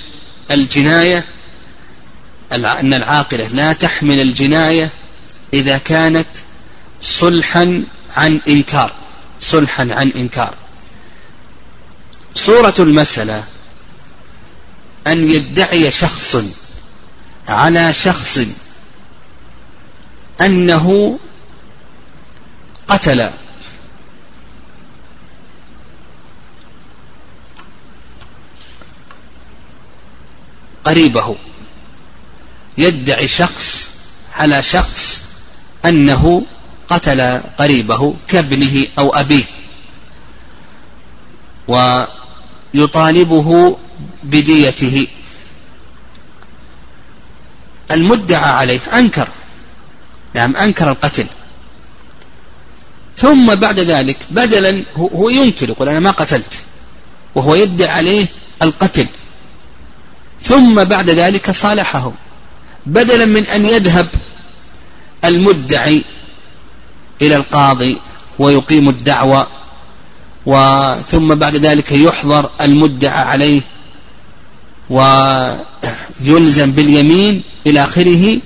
الجناية 0.51 1.25
أن 2.53 2.93
العاقلة 2.93 3.47
لا 3.47 3.73
تحمل 3.73 4.19
الجناية 4.21 4.89
إذا 5.53 5.77
كانت 5.77 6.27
صلحا 7.01 7.83
عن 8.17 8.41
إنكار. 8.47 8.93
صلحا 9.39 9.87
عن 9.91 10.09
إنكار. 10.09 10.55
صورة 12.35 12.73
المسألة 12.79 13.43
أن 15.07 15.23
يدعي 15.23 15.91
شخص 15.91 16.37
على 17.47 17.93
شخص 17.93 18.39
أنه 20.41 21.19
قتل. 22.87 23.29
قريبه. 30.83 31.35
يدعي 32.77 33.27
شخص 33.27 33.91
على 34.33 34.63
شخص 34.63 35.25
أنه 35.85 36.45
قتل 36.89 37.41
قريبه 37.57 38.15
كابنه 38.27 38.87
أو 38.97 39.09
أبيه. 39.15 39.43
ويطالبه 42.75 43.77
بديته. 44.23 45.07
المدعى 47.91 48.49
عليه 48.49 48.79
أنكر. 48.93 49.27
نعم 50.33 50.55
أنكر 50.55 50.91
القتل. 50.91 51.25
ثم 53.17 53.55
بعد 53.55 53.79
ذلك 53.79 54.17
بدلا 54.29 54.83
هو 54.97 55.29
ينكر 55.29 55.69
يقول 55.69 55.89
أنا 55.89 55.99
ما 55.99 56.11
قتلت. 56.11 56.61
وهو 57.35 57.55
يدعي 57.55 57.89
عليه 57.89 58.25
القتل. 58.61 59.05
ثم 60.41 60.83
بعد 60.83 61.09
ذلك 61.09 61.51
صالحه. 61.51 62.11
بدلا 62.85 63.25
من 63.25 63.45
أن 63.45 63.65
يذهب 63.65 64.07
المدعي 65.25 66.03
إلى 67.21 67.35
القاضي 67.35 67.97
ويقيم 68.39 68.89
الدعوة 68.89 69.47
وثم 70.45 71.35
بعد 71.35 71.55
ذلك 71.55 71.91
يحضر 71.91 72.49
المدعى 72.61 73.21
عليه 73.23 73.61
ويلزم 74.89 76.71
باليمين 76.71 77.43
إلى 77.67 77.83
آخره. 77.83 78.39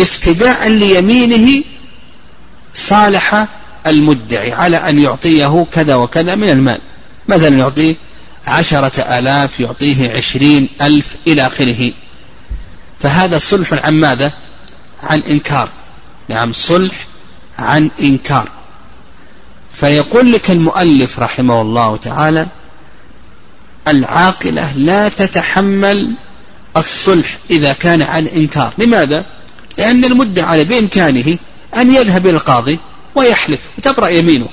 افتداء 0.00 0.68
ليمينه 0.68 1.64
صالح 2.74 3.46
المدعي 3.86 4.52
على 4.52 4.76
أن 4.76 4.98
يعطيه 4.98 5.66
كذا 5.72 5.94
وكذا 5.94 6.34
من 6.34 6.48
المال. 6.48 6.80
مثلا 7.28 7.58
يعطيه 7.58 7.94
عشرة 8.46 9.00
آلاف 9.00 9.60
يعطيه 9.60 10.12
عشرين 10.12 10.68
ألف 10.82 11.16
إلى 11.26 11.46
آخره. 11.46 11.92
فهذا 13.00 13.38
صلح 13.38 13.72
عن 13.72 13.94
ماذا؟ 13.94 14.32
عن 15.02 15.22
إنكار. 15.30 15.68
نعم 16.28 16.52
صلح 16.52 17.06
عن 17.58 17.90
إنكار. 18.00 18.48
فيقول 19.74 20.32
لك 20.32 20.50
المؤلف 20.50 21.18
رحمه 21.18 21.60
الله 21.60 21.96
تعالى 21.96 22.46
العاقلة 23.88 24.72
لا 24.76 25.08
تتحمل 25.08 26.14
الصلح 26.76 27.38
إذا 27.50 27.72
كان 27.72 28.02
عن 28.02 28.26
إنكار 28.26 28.72
لماذا؟ 28.78 29.24
لأن 29.78 30.04
المدعى 30.04 30.64
بإمكانه 30.64 31.38
أن 31.76 31.94
يذهب 31.94 32.26
إلى 32.26 32.36
القاضي 32.36 32.78
ويحلف 33.14 33.60
وتبرأ 33.78 34.08
يمينه. 34.08 34.48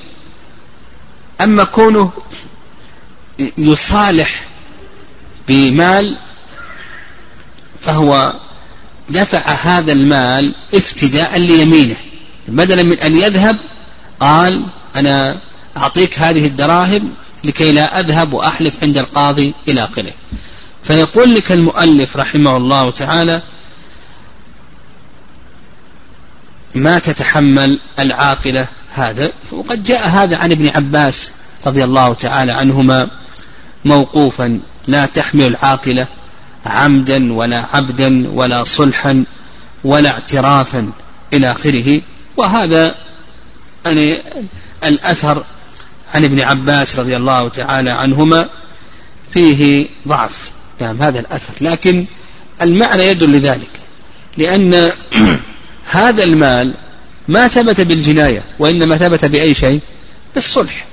أما 1.40 1.64
كونه 1.64 2.12
يصالح 3.58 4.44
بمال 5.48 6.16
فهو 7.80 8.34
دفع 9.08 9.38
هذا 9.38 9.92
المال 9.92 10.54
افتداء 10.74 11.38
ليمينه. 11.38 11.96
بدلا 12.48 12.82
من 12.82 12.98
أن 12.98 13.16
يذهب 13.16 13.56
قال 14.20 14.66
أنا 14.96 15.36
أعطيك 15.76 16.18
هذه 16.18 16.46
الدراهم 16.46 17.12
لكي 17.44 17.72
لا 17.72 18.00
أذهب 18.00 18.32
وأحلف 18.32 18.74
عند 18.82 18.98
القاضي 18.98 19.54
إلى 19.68 19.84
آخره. 19.84 20.12
فيقول 20.82 21.34
لك 21.34 21.52
المؤلف 21.52 22.16
رحمه 22.16 22.56
الله 22.56 22.90
تعالى 22.90 23.42
ما 26.74 26.98
تتحمل 26.98 27.78
العاقلة 27.98 28.66
هذا؟ 28.90 29.32
وقد 29.52 29.84
جاء 29.84 30.08
هذا 30.08 30.36
عن 30.36 30.52
ابن 30.52 30.68
عباس 30.68 31.32
رضي 31.66 31.84
الله 31.84 32.14
تعالى 32.14 32.52
عنهما 32.52 33.08
موقوفا 33.84 34.60
لا 34.86 35.06
تحمل 35.06 35.46
العاقلة 35.46 36.06
عمدا 36.66 37.32
ولا 37.32 37.64
عبدا 37.74 38.30
ولا 38.30 38.64
صلحا 38.64 39.24
ولا 39.84 40.10
اعترافا 40.10 40.92
إلى 41.32 41.50
آخره. 41.50 42.00
وهذا 42.36 42.94
يعني 43.84 44.22
الأثر 44.84 45.44
عن 46.14 46.24
ابن 46.24 46.40
عباس 46.40 46.96
رضي 46.96 47.16
الله 47.16 47.48
تعالى 47.48 47.90
عنهما 47.90 48.48
فيه 49.30 49.88
ضعف 50.08 50.50
يعني 50.80 51.02
هذا 51.02 51.20
الأثر. 51.20 51.52
لكن 51.60 52.04
المعنى 52.62 53.02
يدل 53.02 53.32
لذلك 53.32 53.70
لأن 54.36 54.92
هذا 55.90 56.24
المال 56.24 56.74
ما 57.28 57.48
ثبت 57.48 57.80
بالجناية 57.80 58.42
وإنما 58.58 58.96
ثبت 58.96 59.24
بأي 59.24 59.54
شيء؟ 59.54 59.80
بالصلح. 60.34 60.86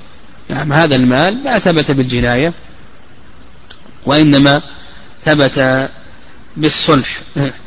نعم 0.49 0.73
هذا 0.73 0.95
المال 0.95 1.43
ما 1.43 1.59
ثبت 1.59 1.91
بالجناية 1.91 2.53
وإنما 4.05 4.61
ثبت 5.23 5.89
بالصلح. 6.57 7.17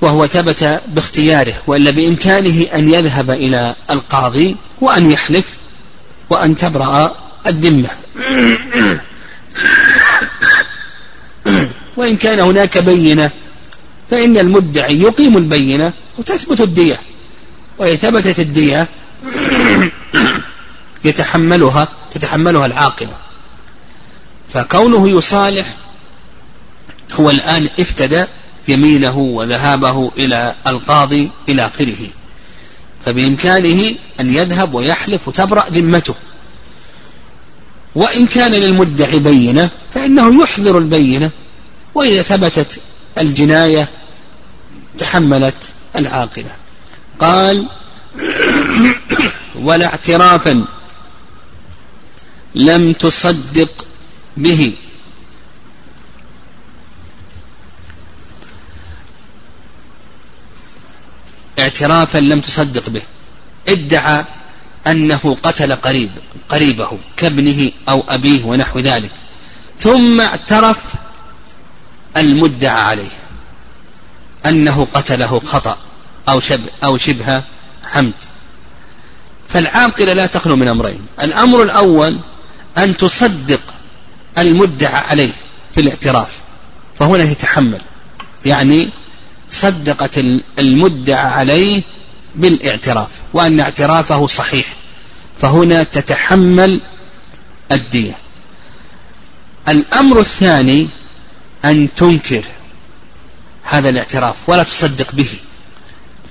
وهو 0.00 0.26
ثبت 0.26 0.82
باختياره 0.88 1.54
وإلا 1.66 1.90
بإمكانه 1.90 2.66
أن 2.74 2.88
يذهب 2.88 3.30
إلى 3.30 3.74
القاضي 3.90 4.56
وأن 4.80 5.12
يحلف 5.12 5.58
وأن 6.30 6.56
تبرأ 6.56 7.16
الذمة. 7.46 7.88
وإن 11.96 12.16
كان 12.16 12.40
هناك 12.40 12.78
بينة 12.78 13.30
فإن 14.10 14.38
المدعي 14.38 15.00
يقيم 15.00 15.36
البينة 15.36 15.92
وتثبت 16.18 16.60
الدية. 16.60 17.00
وإذا 17.78 17.96
ثبتت 17.96 18.38
الدية 18.38 18.88
يتحملها 21.04 21.88
تتحملها 22.10 22.66
العاقلة 22.66 23.16
فكونه 24.54 25.08
يصالح 25.08 25.66
هو 27.12 27.30
الآن 27.30 27.68
افتدى 27.80 28.24
يمينه 28.68 29.18
وذهابه 29.18 30.12
إلى 30.16 30.54
القاضي 30.66 31.30
إلى 31.48 31.66
آخره. 31.66 32.08
فبإمكانه 33.04 33.94
أن 34.20 34.30
يذهب 34.30 34.74
ويحلف 34.74 35.28
وتبرأ 35.28 35.64
ذمته. 35.70 36.14
وإن 37.94 38.26
كان 38.26 38.52
للمدعي 38.52 39.18
بينة 39.18 39.70
فإنه 39.94 40.42
يحضر 40.42 40.78
البينة. 40.78 41.30
وإذا 41.94 42.22
ثبتت 42.22 42.80
الجناية 43.18 43.88
تحملت 44.98 45.70
العاقلة 45.96 46.50
قال 47.20 47.66
ولا 49.66 49.86
اعترافا 49.86 50.64
لم 52.54 52.92
تصدق 52.92 53.86
به. 54.36 54.72
اعترافا 61.58 62.18
لم 62.18 62.40
تصدق 62.40 62.88
به. 62.88 63.02
ادعى 63.68 64.24
أنه 64.86 65.36
قتل 65.42 65.72
قريب 65.72 66.10
قريبه 66.48 66.98
كابنه 67.16 67.70
أو 67.88 68.04
أبيه 68.08 68.44
ونحو 68.44 68.78
ذلك. 68.78 69.10
ثم 69.78 70.20
اعترف 70.20 70.94
المدعى 72.16 72.80
عليه. 72.80 73.10
أنه 74.46 74.86
قتله 74.94 75.40
خطأ 75.40 75.78
أو 76.28 76.40
شبه, 76.40 76.70
أو 76.84 76.96
شبه 76.96 77.42
عمد 77.94 78.12
فالعاقلة 79.48 80.12
لا 80.12 80.26
تخلو 80.26 80.56
من 80.56 80.68
أمرين. 80.68 81.06
الأمر 81.22 81.62
الأول 81.62 82.18
أن 82.78 82.96
تصدق 82.96 83.60
المدعى 84.38 84.94
عليه 84.94 85.32
في 85.74 85.80
الاعتراف 85.80 86.38
فهنا 86.98 87.24
يتحمل. 87.24 87.80
يعني 88.44 88.88
صدقت 89.48 90.18
المدعى 90.58 91.26
عليه 91.26 91.82
بالاعتراف 92.34 93.10
وأن 93.32 93.60
اعترافه 93.60 94.26
صحيح. 94.26 94.66
فهنا 95.40 95.82
تتحمل 95.82 96.80
الدية 97.72 98.16
الأمر 99.68 100.20
الثاني 100.20 100.88
أن 101.64 101.88
تنكر 101.96 102.44
هذا 103.62 103.88
الاعتراف 103.88 104.48
ولا 104.48 104.62
تصدق 104.62 105.12
به. 105.12 105.28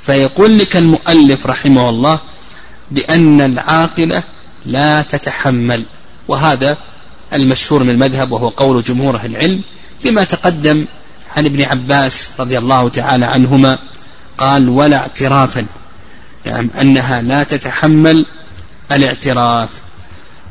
فيقول 0.06 0.60
لك 0.60 0.78
المؤلف 0.78 1.46
رحمه 1.46 1.90
الله 1.90 2.20
بأن 2.92 3.42
العاقلة 3.42 4.24
لا 4.66 5.02
تتحمل 5.02 5.84
وهذا 6.28 6.78
المشهور 7.34 7.84
من 7.84 7.90
المذهب 7.90 8.32
وهو 8.32 8.50
قول 8.50 8.84
جمهور 8.84 9.22
العلم 9.26 9.62
لما 10.06 10.24
تقدم 10.24 10.86
عن 11.38 11.46
ابن 11.46 11.62
عباس 11.62 12.32
رضي 12.40 12.58
الله 12.58 12.90
تعالى 12.90 13.26
عنهما 13.26 13.80
قال 14.38 14.70
ولا 14.70 14.98
اعترافا 14.98 15.66
يعني 16.46 16.70
أنها 16.82 17.22
لا 17.22 17.44
تتحمل 17.44 18.26
الاعتراف. 18.92 19.70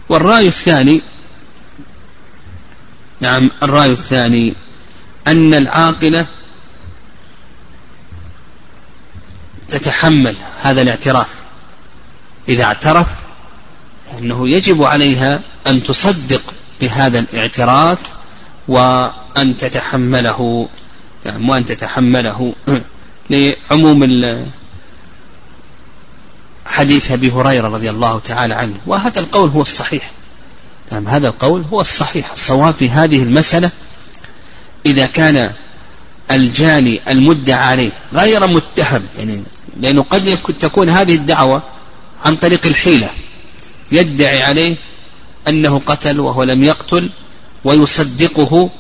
والرأي 0.09 0.49
الثاني 0.49 1.03
نعم 3.21 3.51
الرأي 3.63 3.93
الثاني 3.93 4.55
أن 5.27 5.55
العاقلة 5.55 6.27
تتحمل 9.69 10.35
هذا 10.63 10.83
الاعتراف. 10.83 11.29
إذا 12.49 12.65
اعترف 12.65 13.09
أنه 14.19 14.49
يجب 14.49 14.83
عليها 14.83 15.41
أن 15.67 15.83
تصدق 15.83 16.55
بهذا 16.81 17.19
الاعتراف 17.19 17.99
وأن 18.69 19.57
تتحمله 19.59 20.69
يعني 21.27 21.51
وأن 21.51 21.65
تتحمله. 21.65 22.55
لعموم 23.31 24.05
حديث 26.67 27.11
أبي 27.13 27.31
هريرة 27.31 27.69
رضي 27.69 27.91
الله 27.91 28.19
تعالى 28.19 28.55
عنه. 28.55 28.75
وهذا 28.87 29.21
القول 29.21 29.49
هو 29.49 29.63
الصحيح. 29.63 30.11
نعم 30.93 31.09
هذا 31.09 31.29
القول 31.29 31.65
هو 31.73 31.81
الصحيح. 31.81 32.33
الصواب 32.33 32.75
في 32.75 32.91
هذه 32.91 33.23
المسألة 33.23 33.71
إذا 34.87 35.07
كان 35.07 35.53
الجاني 36.31 37.01
المدعى 37.09 37.65
عليه 37.65 37.91
غير 38.13 38.47
متهم 38.47 39.03
يعني 39.19 39.43
لأنه 39.81 40.03
قد 40.03 40.39
تكون 40.61 40.89
هذه 40.89 41.15
الدعوة 41.15 41.63
عن 42.25 42.37
طريق 42.37 42.67
الحيلة 42.67 43.09
يدعي 43.93 44.43
عليه 44.43 44.77
أنه 45.49 45.81
قتل 45.87 46.21
وهو 46.21 46.43
لم 46.43 46.65
يقتل 46.65 47.11
ويصدقه 47.67 48.71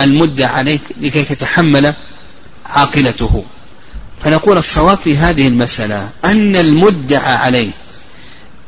المدعى 0.00 0.46
عليه 0.46 0.78
لكي 1.00 1.24
تتحمل 1.24 1.94
عاقلته. 2.66 3.44
فنقول 4.20 4.58
الصواب 4.58 4.98
في 4.98 5.16
هذه 5.16 5.48
المسألة 5.48 6.10
أن 6.24 6.56
المدعى 6.56 7.34
عليه 7.34 7.70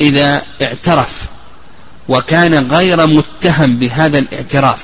إذا 0.00 0.42
اعترف 0.62 1.28
وكان 2.08 2.72
غير 2.72 3.06
متهم 3.06 3.76
بهذا 3.76 4.18
الاعتراف 4.18 4.82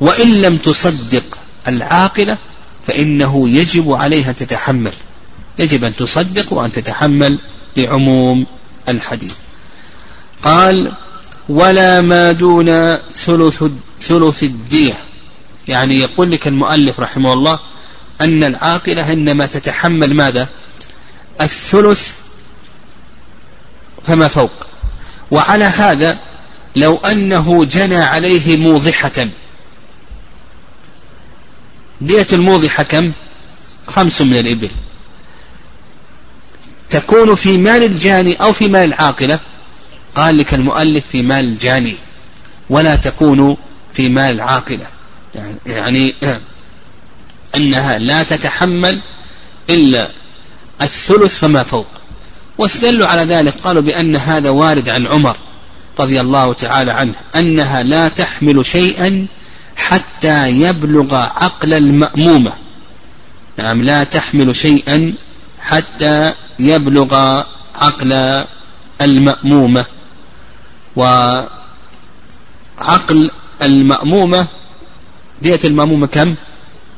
وإن 0.00 0.42
لم 0.42 0.56
تصدق 0.56 1.38
العاقلة 1.68 2.38
فإنه 2.86 3.48
يجب 3.48 3.92
عليها 3.92 4.32
تتحمل. 4.32 4.92
يجب 5.58 5.84
أن 5.84 5.96
تصدق 5.96 6.52
وأن 6.52 6.72
تتحمل 6.72 7.38
لعموم 7.76 8.46
الحديث. 8.88 9.34
قال 10.42 10.92
ولا 11.48 12.00
ما 12.00 12.32
دون 12.32 12.96
ثلث 12.96 13.64
ثلث 14.00 14.42
الدية. 14.42 14.94
يعني 15.68 15.98
يقول 15.98 16.30
لك 16.32 16.48
المؤلف 16.48 17.00
رحمه 17.00 17.32
الله 17.32 17.58
أن 18.20 18.44
العاقلة 18.44 19.12
إنما 19.12 19.46
تتحمل 19.46 20.14
ماذا؟ 20.14 20.48
الثلث 21.40 22.16
فما 24.06 24.28
فوق. 24.28 24.66
وعلى 25.30 25.64
هذا 25.64 26.18
لو 26.76 26.96
أنه 26.96 27.64
جنى 27.64 27.96
عليه 27.96 28.56
موضحة. 28.56 29.28
دية 32.00 32.26
الموضحة 32.32 32.82
كم؟ 32.82 33.12
خمس 33.86 34.20
من 34.22 34.38
الإبل. 34.38 34.70
تكون 36.90 37.34
في 37.34 37.58
مال 37.58 37.82
الجاني 37.82 38.34
أو 38.34 38.52
في 38.52 38.68
مال 38.68 38.84
العاقلة؟ 38.84 39.40
قال 40.16 40.38
لك 40.38 40.54
المؤلف 40.54 41.06
في 41.06 41.22
مال 41.22 41.44
الجاني 41.44 41.94
ولا 42.70 42.96
تكون 42.96 43.56
في 43.92 44.08
مال 44.08 44.34
العاقلة. 44.34 44.86
يعني 45.66 46.14
أنها 47.56 47.98
لا 47.98 48.22
تتحمل 48.22 48.98
إلا 49.70 50.08
الثلث 50.82 51.38
فما 51.38 51.62
فوق. 51.62 51.86
واستدلوا 52.58 53.06
على 53.06 53.22
ذلك 53.22 53.54
قالوا 53.64 53.82
بأن 53.82 54.16
هذا 54.16 54.50
وارد 54.50 54.88
عن 54.88 55.06
عمر 55.06 55.36
رضي 55.98 56.20
الله 56.20 56.52
تعالى 56.52 56.90
عنه 56.92 57.14
أنها 57.36 57.82
لا 57.82 58.08
تحمل 58.08 58.66
شيئا 58.66 59.26
حتى 59.76 60.48
يبلغ 60.48 61.14
عقل 61.14 61.74
المأمومة. 61.74 62.52
نعم 63.56 63.82
لا 63.82 64.04
تحمل 64.04 64.56
شيئا 64.56 65.14
حتى 65.60 66.34
يبلغ 66.58 67.42
عقل 67.74 68.44
المأمومة. 69.00 69.84
وعقل 72.78 73.30
المأمومة 73.62 74.46
دية 75.42 75.60
المأمومة 75.64 76.06
كم؟ 76.06 76.34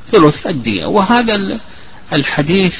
ثلث 0.08 0.46
الدية. 0.46 0.86
وهذا 0.86 1.58
الحديث 2.12 2.78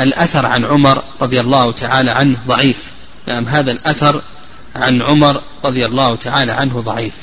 الأثر 0.00 0.46
عن 0.46 0.64
عمر 0.64 1.02
رضي 1.22 1.40
الله 1.40 1.72
تعالى 1.72 2.10
عنه 2.10 2.38
ضعيف. 2.46 2.90
نعم 3.28 3.44
هذا 3.44 3.72
الأثر 3.72 4.22
عن 4.76 5.02
عمر 5.02 5.42
رضي 5.64 5.86
الله 5.86 6.16
تعالى 6.16 6.52
عنه 6.52 6.80
ضعيف. 6.80 7.14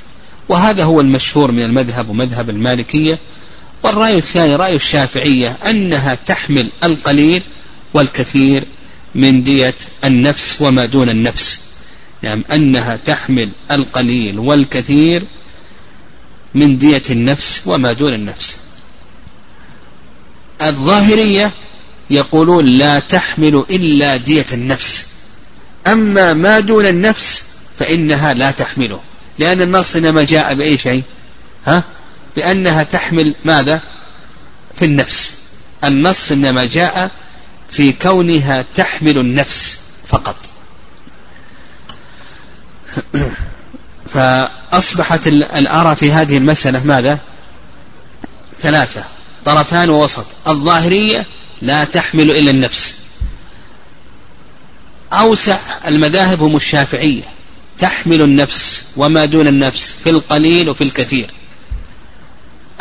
وهذا 0.50 0.84
هو 0.84 1.02
المشهور 1.02 1.52
من 1.52 1.64
المذهب 1.64 2.10
ومذهب 2.10 2.50
المالكية. 2.50 3.20
والرأي 3.84 4.18
الثاني 4.18 4.56
رأي 4.56 4.76
الشافعية 4.76 5.58
أنها 5.66 6.16
تحمل 6.16 6.68
القليل 6.84 7.42
والكثير 7.94 8.64
من 9.16 9.44
دية 9.44 9.76
النفس 10.04 10.62
وما 10.62 10.86
دون 10.86 11.10
النفس. 11.10 11.63
نعم 12.24 12.44
أنها 12.52 12.96
تحمل 12.96 13.50
القليل 13.72 14.40
والكثير 14.40 15.24
من 16.54 16.78
دية 16.78 17.02
النفس 17.10 17.62
وما 17.66 17.94
دون 17.94 18.14
النفس. 18.14 18.58
الظاهرية 20.62 21.52
يقولون 22.10 22.66
لا 22.66 23.00
تحمل 23.00 23.66
إلا 23.70 24.18
دية 24.18 24.46
النفس. 24.54 25.08
أما 25.88 26.34
ما 26.34 26.60
دون 26.60 26.86
النفس 26.86 27.44
فإنها 27.80 28.34
لا 28.34 28.52
تحمله. 28.52 29.00
لأن 29.40 29.62
النص 29.62 29.96
إنما 29.96 30.24
جاء 30.24 30.54
بأي 30.54 30.78
شيء؟ 30.78 31.04
ها؟ 31.66 31.84
بأنها 32.36 32.84
تحمل 32.84 33.36
ماذا؟ 33.46 33.82
في 34.76 34.86
النفس. 34.86 35.36
النص 35.84 36.32
إنما 36.32 36.66
جاء 36.66 37.12
في 37.70 37.92
كونها 37.92 38.66
تحمل 38.76 39.18
النفس 39.18 39.80
فقط. 40.08 40.53
فأصبحت 44.14 45.28
الآراء 45.28 45.96
في 45.96 46.12
هذه 46.12 46.38
المسألة 46.38 46.84
ماذا؟ 46.84 47.20
ثلاثة. 48.62 49.04
طرفان 49.46 49.90
ووسط. 49.90 50.26
الظاهرية 50.48 51.26
لا 51.62 51.84
تحمل 51.84 52.32
إلا 52.32 52.52
النفس. 52.52 52.96
أوسع 55.14 55.58
المذاهب 55.88 56.42
هم 56.42 56.56
الشافعية. 56.56 57.24
تحمل 57.78 58.22
النفس 58.22 58.84
وما 58.98 59.26
دون 59.26 59.48
النفس 59.48 59.96
في 60.04 60.10
القليل 60.10 60.70
وفي 60.70 60.84
الكثير. 60.84 61.32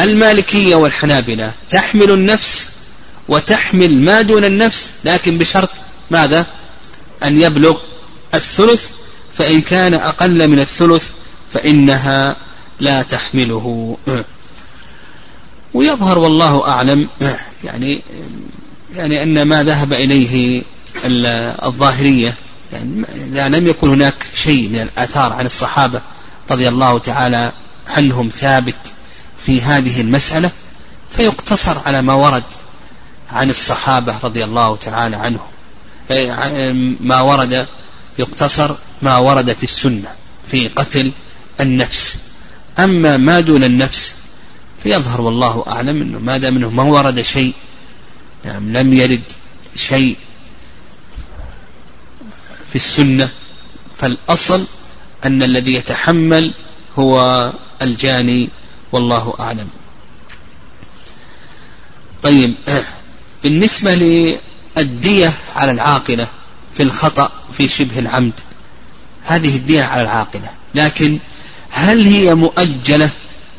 المالكية 0.01 0.75
والحنابلة 0.75 1.53
تحمل 1.71 2.11
النفس 2.11 2.71
وتحمل 3.29 4.01
ما 4.01 4.23
دون 4.23 4.45
النفس 4.45 4.91
لكن 5.05 5.39
بشرط 5.39 5.71
ماذا؟ 6.11 6.47
أن 7.25 7.39
يبلغ 7.39 7.77
الثلث 8.35 8.91
فإن 9.35 9.61
كان 9.63 9.95
أقل 9.95 10.49
من 10.49 10.61
الثلث 10.61 11.11
فإنها 11.53 12.37
لا 12.81 13.03
تحمله. 13.03 13.97
ويظهر 15.75 16.19
والله 16.19 16.69
أعلم 16.69 17.09
يعني 17.65 18.03
يعني 18.95 19.23
أن 19.23 19.43
ما 19.43 19.63
ذهب 19.63 19.93
إليه 19.93 20.63
الظاهرية 21.65 22.35
يعني 22.73 23.05
إذا 23.15 23.49
لم 23.49 23.67
يكن 23.67 23.89
هناك 23.89 24.15
شيء 24.35 24.69
من 24.69 24.81
الآثار 24.81 25.33
عن 25.33 25.47
الصحابة 25.47 26.01
رضي 26.51 26.69
الله 26.69 26.99
تعالى 26.99 27.53
عنهم 27.89 28.29
ثابت 28.29 28.95
في 29.47 29.63
هذه 29.63 30.01
المسألة 30.01 30.51
فيقتصر 31.11 31.77
على 31.87 32.03
ما 32.03 32.15
ورد 32.15 32.43
عن 33.31 33.51
الصحابة 33.51 34.15
رضي 34.25 34.45
الله 34.45 34.77
تعالى 34.77 35.17
عنهم. 35.17 35.47
ما 37.01 37.21
ورد 37.21 37.67
يقتصر 38.19 38.75
ما 39.03 39.19
ورد 39.19 39.53
في 39.53 39.63
السنة 39.63 40.09
في 40.51 40.69
قتل 40.69 41.13
النفس. 41.61 42.19
أما 42.79 43.17
ما 43.17 43.41
دون 43.41 43.65
النفس 43.65 44.15
فيظهر 44.83 45.21
والله 45.21 45.65
أعلم 45.67 46.03
أنه 46.03 46.19
ما 46.19 46.39
دام 46.39 46.57
أنه 46.57 46.71
ما 46.71 46.83
ورد 46.83 47.21
شيء 47.21 47.55
يعني 48.45 48.73
لم 48.73 48.95
يرد 48.95 49.23
شيء 49.77 50.17
في 52.71 52.77
السنة 52.77 53.29
فالأصل 53.99 54.67
أن 55.25 55.43
الذي 55.43 55.75
يتحمل 55.75 56.53
هو 56.99 57.53
الجاني 57.83 58.49
والله 58.93 59.35
أعلم. 59.41 59.69
طيب 62.23 62.55
بالنسبة 63.43 63.95
للدية 64.77 65.33
على 65.57 65.71
العاقلة 65.71 66.27
في 66.75 66.83
الخطأ 66.83 67.33
في 67.53 67.69
شبه 67.69 67.99
العمد 67.99 68.33
هذه 69.25 69.57
الدية 69.57 69.83
على 69.83 70.03
العاقلة 70.03 70.51
لكن 70.75 71.19
هل 71.71 72.07
هي 72.07 72.35
مؤجلة 72.35 73.11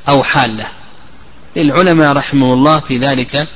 أو 0.09 0.23
حالة؟ 0.23 0.65
للعلماء 1.55 2.13
رحمه 2.13 2.53
الله 2.53 2.79
في 2.79 2.97
ذلك 2.97 3.47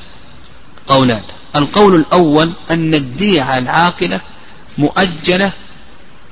قولان. 0.87 1.21
القول 1.55 1.95
الأول 1.95 2.51
أن 2.71 2.93
الدية 2.93 3.41
على 3.41 3.63
العاقلة 3.63 4.19
مؤجلة 4.77 5.51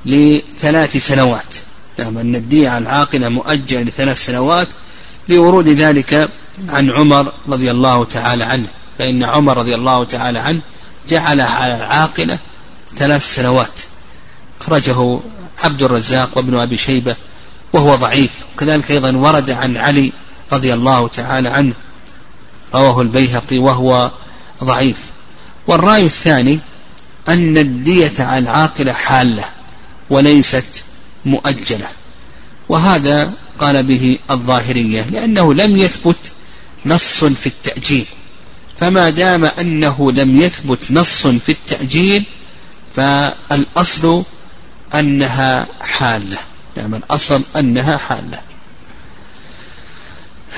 لثلاث 0.06 0.98
سنوات. 0.98 1.56
نعم 2.00 2.18
أن 2.18 2.36
الدية 2.36 2.70
على 2.70 2.84
العاقلة 2.84 3.30
مؤجلة 3.30 3.82
لثلاث 3.82 4.26
سنوات 4.26 4.68
لورود 5.30 5.68
ذلك 5.68 6.30
عن 6.70 6.92
عمر 6.92 7.34
رضي 7.48 7.72
الله 7.72 8.06
تعالى 8.06 8.44
عنه. 8.44 8.68
فإن 9.00 9.24
عمر 9.24 9.58
رضي 9.58 9.76
الله 9.76 10.04
تعالى 10.04 10.40
عنه 10.40 10.62
جعلها 11.10 11.50
على 11.50 11.76
العاقلة 11.76 12.40
ثلاث 12.96 13.36
سنوات. 13.36 13.80
أخرجه 14.62 15.20
عبد 15.64 15.84
الرزاق 15.84 16.30
وابن 16.36 16.58
أبي 16.58 16.78
شيبة 16.78 17.16
وهو 17.74 17.96
ضعيف. 17.96 18.32
وكذلك 18.56 18.92
أيضا 18.92 19.12
ورد 19.16 19.52
عن 19.52 19.78
علي 19.78 20.12
رضي 20.54 20.74
الله 20.74 21.08
تعالى 21.08 21.50
عنه 21.50 21.74
رواه 22.74 23.02
البيهقي 23.02 23.58
وهو 23.58 24.12
ضعيف. 24.64 24.98
والرأي 25.68 26.06
الثاني 26.06 26.60
أن 27.28 27.58
الدية 27.58 28.14
على 28.20 28.38
العاقلة 28.38 28.94
حالة 28.94 29.44
وليست 30.10 30.84
مؤجلة 31.26 31.88
وهذا 32.70 33.34
قال 33.60 33.84
به 33.84 34.18
الظاهرية 34.32 35.02
لأنه 35.02 35.54
لم 35.54 35.78
يثبت 35.78 36.18
نص 36.86 37.24
في 37.24 37.48
التأجيل. 37.48 38.06
فما 38.78 39.10
دام 39.10 39.46
أنه 39.46 40.12
لم 40.12 40.42
يثبت 40.42 40.92
نص 40.92 41.28
في 41.28 41.52
التأجيل 41.52 42.24
فالأصل 42.96 44.24
أنها 45.00 45.68
حالة. 45.82 46.38
نعم 46.78 46.96
الأصل 46.96 47.42
أنها 47.56 47.98
حالة. 47.98 48.42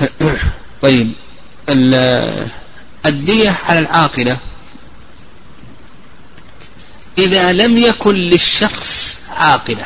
طيب. 0.82 1.12
الدية 3.06 3.54
على 3.68 3.78
العاقلة. 3.78 4.36
إذا 7.18 7.52
لم 7.52 7.78
يكن 7.78 8.14
للشخص 8.14 9.18
عاقلة 9.30 9.84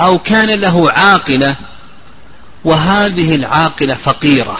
أو 0.00 0.18
كان 0.18 0.60
له 0.60 0.90
عاقلة 0.90 1.56
وهذه 2.64 3.34
العاقلة 3.34 3.94
فقيرة 3.94 4.58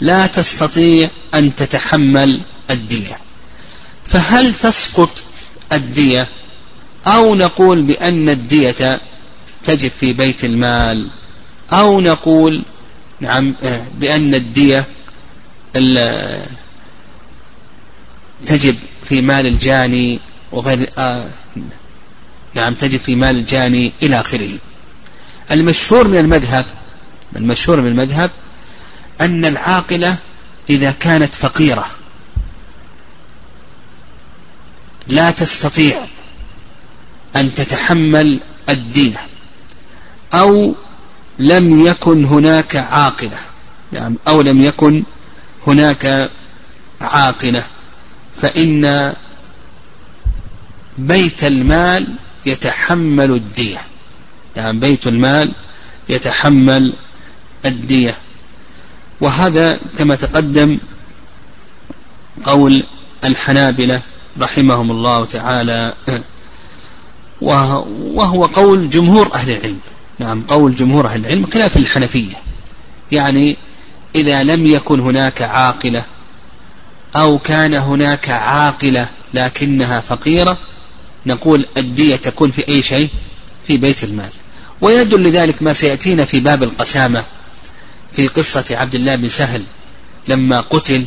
لا 0.00 0.26
تستطيع 0.26 1.08
أن 1.34 1.54
تتحمل 1.54 2.40
الدية. 2.70 3.18
فهل 4.06 4.54
تسقط 4.54 5.10
الدية؟ 5.72 6.28
أو 7.06 7.34
نقول 7.34 7.82
بأن 7.82 8.28
الدية 8.28 9.00
تجب 9.64 9.90
في 10.00 10.12
بيت 10.12 10.44
المال 10.44 11.08
أو 11.72 12.00
نقول 12.00 12.62
نعم 13.20 13.54
آه، 13.64 13.86
بأن 13.98 14.34
الدية 14.34 14.84
تجب 18.46 18.76
في 19.04 19.22
مال 19.22 19.46
الجاني 19.46 20.20
وغير 20.52 20.90
آه 20.98 21.28
نعم 22.54 22.74
تجب 22.74 23.00
في 23.00 23.14
مال 23.16 23.36
الجاني 23.36 23.92
إلى 24.02 24.20
آخره. 24.20 24.50
المشهور 25.50 26.08
من 26.08 26.18
المذهب 26.18 26.64
المشهور 27.36 27.80
من 27.80 27.86
المذهب 27.86 28.30
أن 29.20 29.44
العاقلة 29.44 30.16
إذا 30.70 30.90
كانت 30.90 31.34
فقيرة 31.34 31.86
لا 35.08 35.30
تستطيع 35.30 35.96
أن 37.36 37.54
تتحمل 37.54 38.40
الدين 38.68 39.14
أو 40.34 40.74
لم 41.38 41.86
يكن 41.86 42.24
هناك 42.24 42.76
عاقلة 42.76 43.38
يعني 43.92 44.16
أو 44.28 44.40
لم 44.40 44.64
يكن 44.64 45.02
هناك 45.66 46.30
عاقلة 47.00 47.64
فإن 48.36 49.12
بيت 50.98 51.44
المال 51.44 52.06
يتحمل 52.46 53.30
الدية 53.30 53.80
يعني 54.56 54.78
بيت 54.78 55.06
المال 55.06 55.52
يتحمل 56.08 56.92
الدية. 57.66 58.14
وهذا 59.20 59.78
كما 59.98 60.14
تقدم 60.14 60.78
قول 62.44 62.82
الحنابلة 63.24 64.02
رحمهم 64.40 64.90
الله 64.90 65.24
تعالى. 65.24 65.94
وهو 67.40 68.46
قول 68.46 68.90
جمهور 68.90 69.34
أهل 69.34 69.50
العلم. 69.50 69.78
نعم 70.18 70.42
قول 70.48 70.74
جمهور 70.74 71.06
أهل 71.06 71.20
العلم 71.20 71.46
خلاف 71.54 71.76
الحنفية. 71.76 72.34
يعني 73.12 73.56
إذا 74.14 74.42
لم 74.42 74.66
يكن 74.66 75.00
هناك 75.00 75.42
عاقلة 75.42 76.04
أو 77.16 77.38
كان 77.38 77.74
هناك 77.74 78.30
عاقلة 78.30 79.08
لكنها 79.34 80.00
فقيرة 80.00 80.58
نقول 81.26 81.66
الدية 81.76 82.16
تكون 82.16 82.50
في 82.50 82.68
أي 82.68 82.82
شيء؟ 82.82 83.08
في 83.66 83.76
بيت 83.76 84.04
المال. 84.04 84.30
ويدل 84.80 85.22
لذلك 85.22 85.62
ما 85.62 85.72
سيأتينا 85.72 86.24
في 86.24 86.40
باب 86.40 86.62
القسامة 86.62 87.24
في 88.12 88.28
قصة 88.28 88.64
عبد 88.70 88.94
الله 88.94 89.16
بن 89.16 89.28
سهل 89.28 89.62
لما 90.28 90.60
قتل 90.60 91.04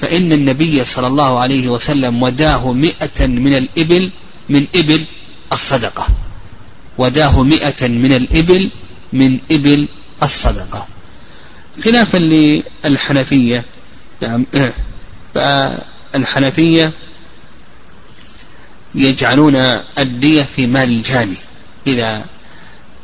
فإن 0.00 0.32
النبي 0.32 0.84
صلى 0.84 1.06
الله 1.06 1.38
عليه 1.38 1.68
وسلم 1.68 2.22
وداه 2.22 2.72
مئة 2.72 3.26
من 3.26 3.56
الإبل 3.56 4.10
من 4.48 4.66
إبل 4.76 5.04
الصدقة. 5.52 6.08
وداه 6.98 7.42
مئة 7.42 7.88
من 7.88 8.12
الإبل 8.16 8.70
من 9.12 9.38
إبل 9.52 9.86
الصدقة. 10.22 10.86
خلافا 11.84 12.18
للحنفية. 12.18 13.64
يعني 14.22 14.44
فالحنفية 15.34 16.92
يجعلون 18.94 19.56
الدية 19.98 20.46
في 20.56 20.66
مال 20.66 20.88
الجاني 20.88 21.36
إذا 21.86 22.24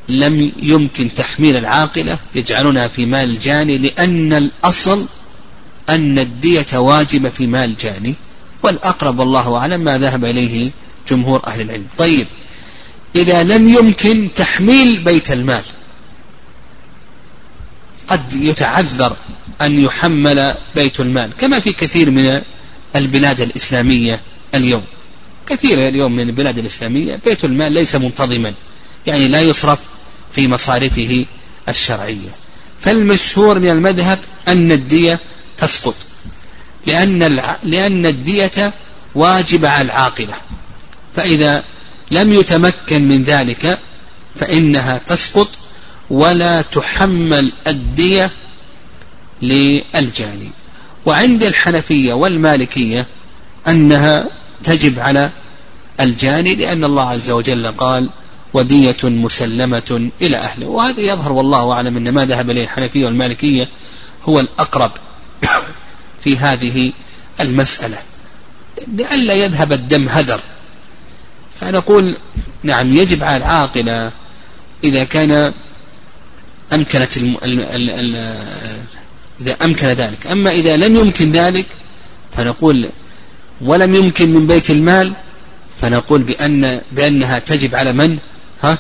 لم 0.09 0.53
يمكن 0.63 1.15
تحميل 1.15 1.57
العاقلة 1.57 2.19
يجعلونها 2.35 2.89
في 2.89 3.07
مال 3.07 3.31
الجاني 3.31 3.79
لأن 3.79 4.33
الأصل 4.33 5.07
أن 5.89 6.19
الدية 6.19 6.79
واجبة 6.79 7.29
في 7.29 7.47
مال 7.47 7.71
الجاني. 7.71 8.15
والأقرب 8.63 9.19
والله 9.19 9.57
أعلم 9.57 9.81
ما 9.81 9.99
ذهب 9.99 10.25
إليه 10.25 10.71
جمهور 11.09 11.47
أهل 11.47 11.61
العلم. 11.61 11.87
طيب 11.99 12.27
إذا 13.17 13.43
لم 13.43 13.69
يمكن 13.69 14.29
تحميل 14.35 14.99
بيت 15.05 15.33
المال 15.33 15.63
قد 18.09 18.33
يتعذر 18.33 19.17
أن 19.61 19.85
يحمل 19.85 20.55
بيت 20.75 21.01
المال 21.01 21.31
كما 21.39 21.61
في 21.61 21.73
كثير 21.73 22.11
من 22.11 22.43
البلاد 22.97 23.41
الإسلامية 23.41 24.21
اليوم. 24.55 24.85
كثير 25.47 25.89
اليوم 25.89 26.17
من 26.17 26.29
البلاد 26.29 26.59
الإسلامية 26.59 27.21
بيت 27.25 27.45
المال 27.45 27.73
ليس 27.73 27.97
منتظما 27.97 28.55
يعني 29.07 29.29
لا 29.29 29.41
يصرف 29.41 29.81
في 30.33 30.49
مصارفه 30.49 31.25
الشرعية. 31.69 32.31
فالمشهور 32.81 33.59
من 33.59 33.71
المذهب 33.71 34.19
أن 34.49 34.73
الدية 34.73 35.21
تسقط 35.57 35.95
لأن 36.87 37.19
لأن 37.63 38.07
الدية 38.07 38.73
واجبة 39.15 39.69
على 39.69 39.85
العاقلة. 39.87 40.35
فإذا 41.17 41.65
لم 42.11 42.33
يتمكن 42.33 43.09
من 43.09 43.25
ذلك 43.25 43.79
فإنها 44.35 44.99
تسقط 44.99 45.49
ولا 46.11 46.63
تحمل 46.63 47.53
الدية 47.67 48.31
للجاني. 49.43 50.51
وعند 51.07 51.45
الحنفية 51.45 52.13
والمالكية 52.13 53.07
أنها 53.69 54.27
تجب 54.63 54.99
على 54.99 55.31
الجاني 56.01 56.55
لأن 56.55 56.85
الله 56.85 57.03
عز 57.03 57.31
وجل 57.31 57.67
قال 57.67 58.09
ودية 58.55 58.97
مسلمة 59.03 60.11
إلى 60.23 60.37
أهله 60.37 60.67
وهذا 60.67 61.01
يظهر 61.01 61.33
والله 61.33 61.73
أعلم 61.73 61.97
أن 61.97 62.13
ما 62.13 62.25
ذهب 62.25 62.51
إليه 62.51 62.65
الحنفية 62.65 63.05
والمالكية 63.05 63.69
هو 64.25 64.41
الأقرب 64.41 64.91
في 66.25 66.37
هذه 66.37 66.93
المسألة. 67.41 67.99
لئلا 68.97 69.35
يذهب 69.35 69.73
الدم 69.73 70.09
هدر. 70.09 70.41
فنقول 71.61 72.17
نعم 72.63 72.93
يجب 72.93 73.25
على 73.25 73.37
العاقلة 73.37 74.13
إذا 74.85 75.05
كان 75.05 75.53
أمكنت 76.73 77.17
الم... 77.17 77.37
ال... 77.45 77.61
ال... 77.61 77.91
ال... 77.91 78.37
إذا 79.41 79.57
أمكن 79.65 79.87
ذلك. 79.87 80.27
أما 80.27 80.51
إذا 80.51 80.77
لم 80.77 80.97
يمكن 80.97 81.33
ذلك 81.33 81.67
فنقول 82.37 82.89
ولم 83.61 83.95
يمكن 83.95 84.33
من 84.33 84.47
بيت 84.47 84.71
المال 84.71 85.15
فنقول 85.81 86.23
بأن 86.23 86.81
بأنها 86.93 87.39
تجب 87.39 87.75
على 87.75 87.93
من؟ 87.93 88.19
ها؟ 88.63 88.79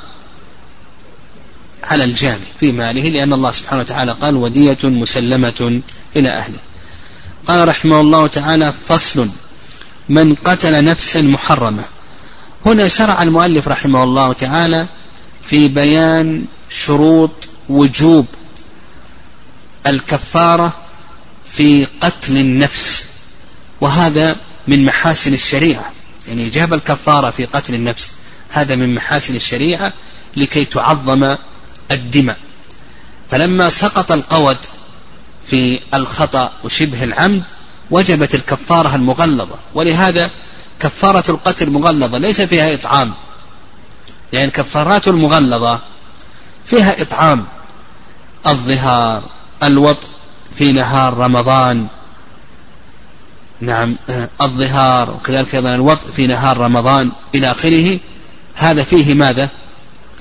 على 1.84 2.04
الجاني 2.04 2.44
في 2.60 2.72
ماله 2.72 3.08
لأن 3.08 3.32
الله 3.32 3.50
سبحانه 3.50 3.80
وتعالى 3.80 4.12
قال 4.12 4.36
ودية 4.36 4.78
مسلمة 4.84 5.80
إلى 6.16 6.28
أهله. 6.28 6.58
قال 7.46 7.68
رحمه 7.68 8.00
الله 8.00 8.26
تعالى 8.26 8.72
فصل 8.88 9.28
من 10.08 10.34
قتل 10.34 10.84
نفسا 10.84 11.22
محرمة. 11.22 11.84
هنا 12.66 12.88
شرع 12.88 13.22
المؤلف 13.22 13.68
رحمه 13.68 14.04
الله 14.04 14.32
تعالى 14.32 14.86
في 15.44 15.68
بيان 15.68 16.44
شروط 16.68 17.30
وجوب 17.68 18.26
الكفارة 19.86 20.72
في 21.44 21.86
قتل 22.00 22.36
النفس 22.36 23.08
وهذا 23.80 24.36
من 24.68 24.84
محاسن 24.84 25.34
الشريعة. 25.34 25.90
يعني 26.28 26.48
جاب 26.48 26.74
الكفارة 26.74 27.30
في 27.30 27.44
قتل 27.44 27.74
النفس 27.74 28.12
هذا 28.48 28.74
من 28.74 28.94
محاسن 28.94 29.36
الشريعة 29.36 29.92
لكي 30.36 30.64
تعظم 30.64 31.36
الدماء. 31.90 32.38
فلما 33.30 33.68
سقط 33.68 34.12
القود 34.12 34.58
في 35.46 35.80
الخطأ 35.94 36.52
وشبه 36.64 37.04
العمد 37.04 37.42
وجبت 37.90 38.34
الكفارة 38.34 38.94
المغلظة. 38.94 39.58
ولهذا 39.74 40.30
كفارة 40.80 41.30
القتل 41.30 41.70
مغلظة 41.70 42.18
ليس 42.18 42.40
فيها 42.40 42.74
إطعام. 42.74 43.12
يعني 44.32 44.46
الكفارات 44.46 45.08
المغلظة 45.08 45.80
فيها 46.64 47.02
إطعام. 47.02 47.44
الظهار 48.46 49.22
الوطء 49.62 50.08
في 50.54 50.72
نهار 50.72 51.14
رمضان. 51.16 51.86
نعم 53.60 53.96
الظهار 54.40 55.10
وكذلك 55.10 55.54
أيضا 55.54 55.74
الوطء 55.74 56.10
في 56.10 56.26
نهار 56.26 56.58
رمضان. 56.58 57.12
إلى 57.34 57.50
آخره 57.50 57.98
هذا 58.54 58.82
فيه 58.82 59.14
ماذا؟ 59.14 59.48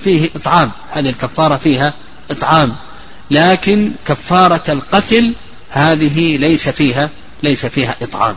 فيه 0.04 0.30
إطعام. 0.36 0.70
هذه 0.90 1.08
الكفارة 1.08 1.56
فيها 1.56 1.94
إطعام. 2.30 2.76
لكن 3.30 3.92
كفارة 4.06 4.70
القتل 4.72 5.32
هذه 5.70 6.36
ليس 6.36 6.68
فيها 6.68 7.10
ليس 7.42 7.66
فيها 7.66 7.94
إطعام. 8.02 8.36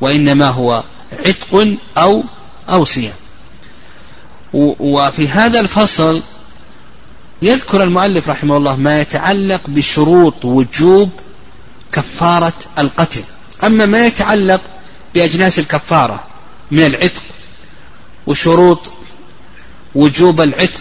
وإنما 0.00 0.48
هو 0.48 0.82
عتق 1.26 1.76
أو 1.98 2.24
أو 2.68 2.84
صيام. 2.84 3.14
وفي 4.52 5.28
هذا 5.28 5.60
الفصل 5.60 6.22
يذكر 7.42 7.82
المؤلف 7.82 8.28
رحمه 8.28 8.56
الله 8.56 8.76
ما 8.76 9.00
يتعلق 9.00 9.60
بشروط 9.68 10.44
وجوب 10.44 11.10
كفارة 11.92 12.52
القتل. 12.78 13.22
أما 13.64 13.86
ما 13.86 14.06
يتعلق 14.06 14.60
بأجناس 15.14 15.58
الكفارة 15.58 16.24
من 16.70 16.86
العتق 16.86 17.22
وشروط 18.26 18.92
وجوب 19.94 20.40
العتق 20.40 20.80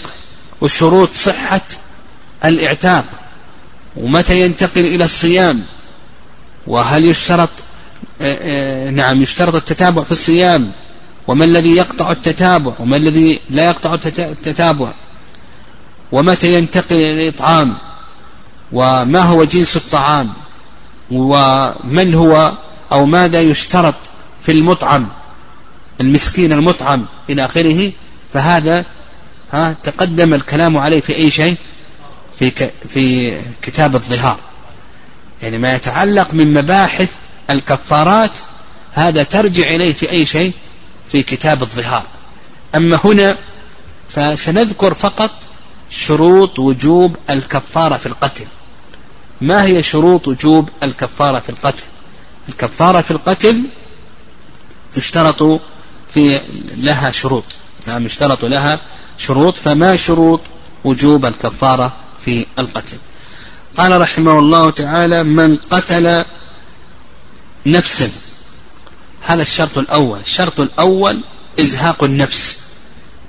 وشروط 0.62 1.13
صحة 1.13 1.62
الاعتاق 2.46 3.06
ومتى 3.96 4.41
ينتقل 4.41 4.86
إلى 4.86 5.06
الصيام 5.06 5.63
وهل 6.67 7.06
يشترط 7.06 7.50
نعم 8.91 9.21
يشترط 9.21 9.56
التتابع 9.56 10.04
في 10.04 10.12
الصيام. 10.12 10.71
وما 11.28 11.45
الذي 11.45 11.76
يقطع 11.76 12.12
التتابع؟ 12.12 12.73
وما 12.80 12.97
الذي 12.97 13.39
لا 13.49 13.65
يقطع 13.65 13.93
التتابع؟ 13.93 14.91
ومتى 16.12 16.58
ينتقل 16.58 16.95
إلى 16.95 17.23
الإطعام؟ 17.23 17.78
وما 18.71 19.21
هو 19.21 19.43
جنس 19.43 19.78
الطعام؟ 19.78 20.34
ومن 21.12 22.13
هو 22.13 22.52
أو 22.91 23.06
ماذا 23.06 23.41
يشترط 23.41 23.95
في 24.41 24.52
المطعم؟ 24.52 25.08
المسكين 26.02 26.54
المطعم 26.54 27.06
إلى 27.30 27.45
آخره. 27.45 27.91
فهذا 28.34 28.86
ها 29.54 29.73
تقدم 29.84 30.34
الكلام 30.34 30.78
عليه 30.78 31.02
في 31.02 31.15
أي 31.15 31.32
شيء؟ 31.32 31.56
في 32.39 32.69
في 32.89 33.38
كتاب 33.62 33.95
الظهار. 33.95 34.38
يعني 35.43 35.58
ما 35.58 35.76
يتعلق 35.76 36.34
من 36.34 36.54
مباحث 36.54 37.12
الكفارات 37.49 38.32
هذا 38.93 39.23
ترجع 39.23 39.67
إليه 39.67 39.93
في 39.93 40.12
أي 40.12 40.25
شيء؟ 40.25 40.53
في 41.08 41.23
كتاب 41.23 41.62
الظهار. 41.62 42.03
أما 42.75 42.99
هنا 43.03 43.38
فسنذكر 44.10 44.93
فقط 44.93 45.32
شروط 45.89 46.60
وجوب 46.60 47.17
الكفارة 47.29 47.97
في 47.97 48.06
القتل. 48.06 48.45
ما 49.41 49.63
هي 49.63 49.84
شروط 49.84 50.27
وجوب 50.27 50.69
الكفارة 50.84 51.39
في 51.39 51.49
القتل؟ 51.49 51.84
الكفارة 52.49 53.01
في 53.01 53.12
القتل 53.12 53.62
يشترط 54.97 55.62
في 56.13 56.39
لها 56.77 57.12
شروط. 57.12 57.43
نعم 57.88 58.06
يشترط 58.06 58.45
لها 58.45 58.79
شروط 59.17 59.58
فما 59.58 59.95
شروط 59.95 60.41
وجوب 60.84 61.25
الكفارة 61.25 61.93
في 62.25 62.45
القتل؟ 62.60 62.97
قال 63.78 64.01
رحمه 64.01 64.39
الله 64.39 64.70
تعالى 64.70 65.24
من 65.24 65.57
قتل 65.57 66.26
نفسا. 67.66 68.09
هذا 69.22 69.41
الشرط 69.41 69.78
الأول. 69.78 70.20
الشرط 70.20 70.59
الأول 70.59 71.24
إزهاق 71.59 72.03
النفس. 72.03 72.59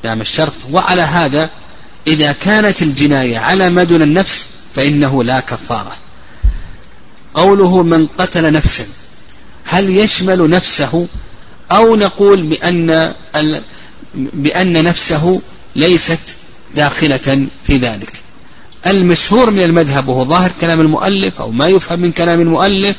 نعم 0.05 0.21
الشرط. 0.21 0.53
وعلى 0.71 1.03
هذا 1.03 1.51
إذا 2.07 2.33
كانت 2.33 2.83
الجناية 2.83 3.39
على 3.39 3.71
ما 3.71 3.85
دون 3.85 4.03
النفس 4.03 4.47
فإنه 4.75 5.25
لا 5.25 5.41
كفارة. 5.41 5.97
قوله 7.35 7.83
من 7.83 8.07
قتل 8.07 8.53
نفسا 8.53 8.87
هل 9.65 9.91
يشمل 9.91 10.51
نفسه؟ 10.51 11.07
أو 11.73 11.97
نقول 11.97 12.43
بأن 12.43 13.15
بأن 14.15 14.85
نفسه 14.85 15.41
ليست 15.77 16.37
داخلة 16.75 17.47
في 17.65 17.77
ذلك. 17.79 18.13
المشهور 18.87 19.51
من 19.51 19.63
المذهب 19.63 20.09
وهو 20.09 20.25
ظاهر 20.25 20.51
كلام 20.61 20.81
المؤلف 20.81 21.41
أو 21.41 21.51
ما 21.51 21.69
يفهم 21.69 22.01
من 22.01 22.13
كلام 22.13 22.41
المؤلف 22.41 22.97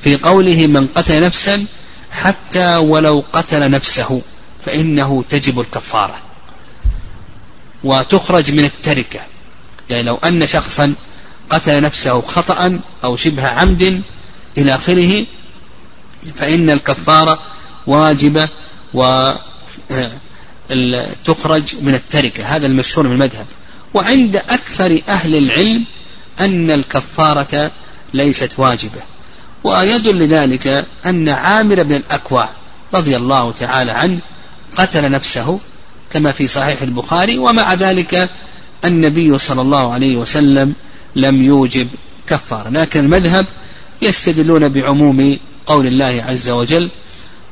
في 0.00 0.16
قوله 0.16 0.66
من 0.66 0.86
قتل 0.86 1.20
نفسا 1.20 1.66
حتى 2.12 2.76
ولو 2.76 3.24
قتل 3.32 3.70
نفسه 3.70 4.22
فإنه 4.64 5.24
تجب 5.28 5.60
الكفارة. 5.60 6.18
وتخرج 7.84 8.50
من 8.50 8.64
التركة. 8.64 9.20
يعني 9.90 10.02
لو 10.02 10.16
أن 10.16 10.46
شخصا 10.46 10.94
قتل 11.50 11.82
نفسه 11.82 12.20
خطأ 12.20 12.80
أو 13.04 13.16
شبه 13.16 13.46
عمد 13.46 14.02
إلى 14.58 14.74
آخره 14.74 15.24
فإن 16.36 16.70
الكفارة 16.70 17.42
واجبة 17.86 18.48
و 18.94 19.32
تخرج 21.24 21.62
من 21.82 21.94
التركة. 21.94 22.44
هذا 22.56 22.66
المشهور 22.66 23.06
من 23.06 23.12
المذهب. 23.12 23.46
وعند 23.94 24.36
أكثر 24.36 25.00
أهل 25.08 25.36
العلم 25.36 25.84
أن 26.40 26.70
الكفارة 26.70 27.70
ليست 28.14 28.52
واجبة. 28.58 29.00
ويدل 29.64 30.18
لذلك 30.18 30.86
أن 31.06 31.28
عامر 31.28 31.82
بن 31.82 31.94
الأكوع 31.94 32.48
رضي 32.94 33.16
الله 33.16 33.52
تعالى 33.52 33.92
عنه 33.92 34.18
قتل 34.76 35.10
نفسه 35.10 35.60
كما 36.10 36.32
في 36.32 36.48
صحيح 36.48 36.82
البخاري 36.82 37.38
ومع 37.38 37.74
ذلك 37.74 38.30
النبي 38.84 39.38
صلى 39.38 39.60
الله 39.60 39.92
عليه 39.92 40.16
وسلم 40.16 40.74
لم 41.16 41.42
يوجب 41.42 41.88
كفارة. 42.26 42.68
لكن 42.68 43.00
المذهب 43.00 43.46
يستدلون 44.02 44.68
بعموم 44.68 45.36
قول 45.66 45.86
الله 45.86 46.24
عز 46.28 46.48
وجل 46.48 46.88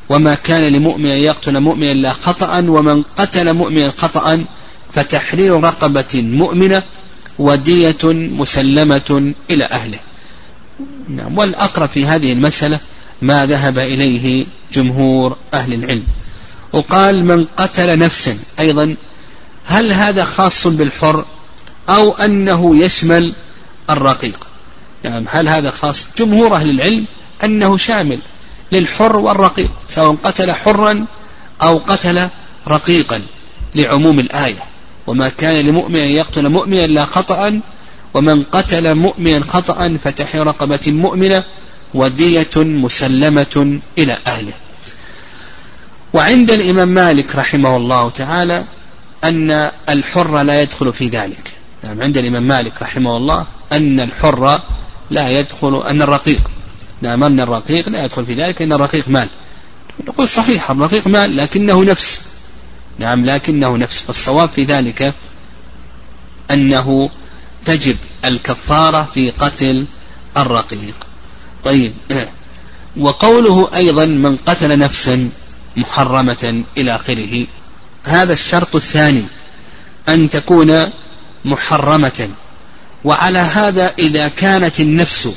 وما 0.08 0.34
كان 0.34 0.72
لمؤمن 0.72 1.06
يقتل 1.06 1.60
مؤمنا 1.60 1.90
إلا 1.90 2.12
خطأ 2.12 2.58
ومن 2.58 3.02
قتل 3.02 3.52
مؤمنا 3.52 3.90
خطأ 3.90 4.44
فتحرير 4.92 5.60
رقبة 5.60 6.22
مؤمنة 6.22 6.82
ودية 7.38 8.04
مسلمة 8.04 9.32
إلى 9.50 9.64
أهله. 9.64 9.98
نعم. 11.08 11.38
والأقرب 11.38 11.88
في 11.88 12.06
هذه 12.06 12.32
المسألة 12.32 12.80
ما 13.22 13.46
ذهب 13.46 13.78
إليه 13.78 14.46
جمهور 14.72 15.36
أهل 15.54 15.74
العلم. 15.74 16.04
وقال 16.72 17.24
من 17.24 17.44
قتل 17.56 17.98
نفسا 17.98 18.38
أيضا 18.60 18.94
هل 19.66 19.92
هذا 19.92 20.24
خاص 20.24 20.66
بالحر 20.66 21.24
أو 21.88 22.12
أنه 22.12 22.76
يشمل 22.76 23.32
الرقيق؟ 23.90 24.46
نعم 25.02 25.24
هل 25.28 25.48
هذا 25.48 25.70
خاص؟ 25.70 26.08
جمهور 26.18 26.56
أهل 26.56 26.70
العلم 26.70 27.06
أنه 27.44 27.76
شامل 27.76 28.18
للحر 28.72 29.16
والرقيق 29.16 29.70
سواء 29.86 30.16
قتل 30.24 30.52
حرا 30.52 31.04
أو 31.62 31.78
قتل 31.78 32.28
رقيقا 32.68 33.20
لعموم 33.74 34.20
الآية. 34.20 34.62
وما 35.06 35.28
كان 35.28 35.66
لمؤمن 35.66 35.96
أن 35.96 36.08
يقتل 36.08 36.48
مؤمنا 36.48 36.84
إلا 36.84 37.04
خطأ 37.04 37.60
ومن 38.14 38.42
قتل 38.42 38.94
مؤمنا 38.94 39.44
خطأ 39.44 39.96
فتح 39.96 40.36
رقبة 40.36 40.80
مؤمنة 40.86 41.42
ودية 41.94 42.56
مسلمة 42.56 43.78
إلى 43.98 44.18
أهله. 44.26 44.52
وعند 46.12 46.50
الإمام 46.50 46.88
مالك 46.88 47.36
رحمه 47.36 47.76
الله 47.76 48.10
تعالى 48.10 48.64
أن 49.24 49.70
الحر 49.88 50.42
لا 50.42 50.62
يدخل 50.62 50.92
في 50.92 51.08
ذلك. 51.08 51.50
نعم 51.84 52.02
عند 52.02 52.18
الإمام 52.18 52.42
مالك 52.42 52.82
رحمه 52.82 53.16
الله 53.16 53.46
أن 53.72 54.00
الحر 54.00 54.60
لا 55.10 55.30
يدخل 55.38 55.86
أن 55.86 56.02
الرقيق 56.02 56.50
نعم 57.02 57.24
أن 57.24 57.40
الرقيق 57.40 57.88
لا 57.88 58.04
يدخل 58.04 58.26
في 58.26 58.34
ذلك 58.34 58.62
أن 58.62 58.72
الرقيق 58.72 59.08
مال. 59.08 59.28
نقول 60.08 60.28
صحيح 60.28 60.70
الرقيق 60.70 61.06
مال 61.06 61.36
لكنه 61.36 61.84
نفس. 61.84 62.22
نعم 62.98 63.24
لكنه 63.24 63.76
نفس. 63.76 64.02
فالصواب 64.02 64.48
في 64.48 64.64
ذلك 64.64 65.14
أنه 66.50 67.10
تجب 67.64 67.96
الكفارة 68.24 69.08
في 69.14 69.30
قتل 69.30 69.86
الرقيق. 70.36 71.06
طيب. 71.64 71.92
وقوله 72.96 73.70
أيضا 73.74 74.04
من 74.04 74.36
قتل 74.36 74.78
نفسا 74.78 75.30
محرمة 75.76 76.64
إلى 76.76 76.96
آخره. 76.96 77.46
هذا 78.04 78.32
الشرط 78.32 78.76
الثاني 78.76 79.24
أن 80.08 80.30
تكون 80.30 80.90
محرمة. 81.44 82.28
وعلى 83.04 83.38
هذا 83.38 83.94
إذا 83.98 84.28
كانت 84.28 84.80
النفس 84.80 85.28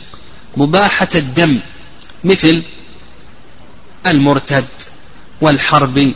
مباحة 0.57 1.07
الدم 1.15 1.59
مثل 2.23 2.61
المرتد 4.07 4.65
والحرب 5.41 6.13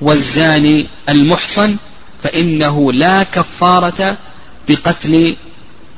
والزاني 0.00 0.86
المحصن 1.08 1.76
فإنه 2.22 2.92
لا 2.92 3.22
كفارة 3.22 4.16
بقتل 4.68 5.36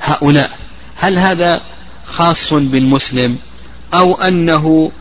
هؤلاء؟ 0.00 0.50
هل 0.96 1.18
هذا 1.18 1.60
خاص 2.06 2.52
بالمسلم 2.52 3.38
أو 3.94 4.14
أنه 4.22 4.92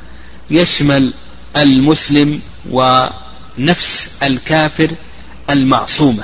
يشمل 0.50 1.12
المسلم 1.58 2.42
ونفس 2.72 4.12
الكافر 4.24 4.92
المعصومة؟ 5.50 6.24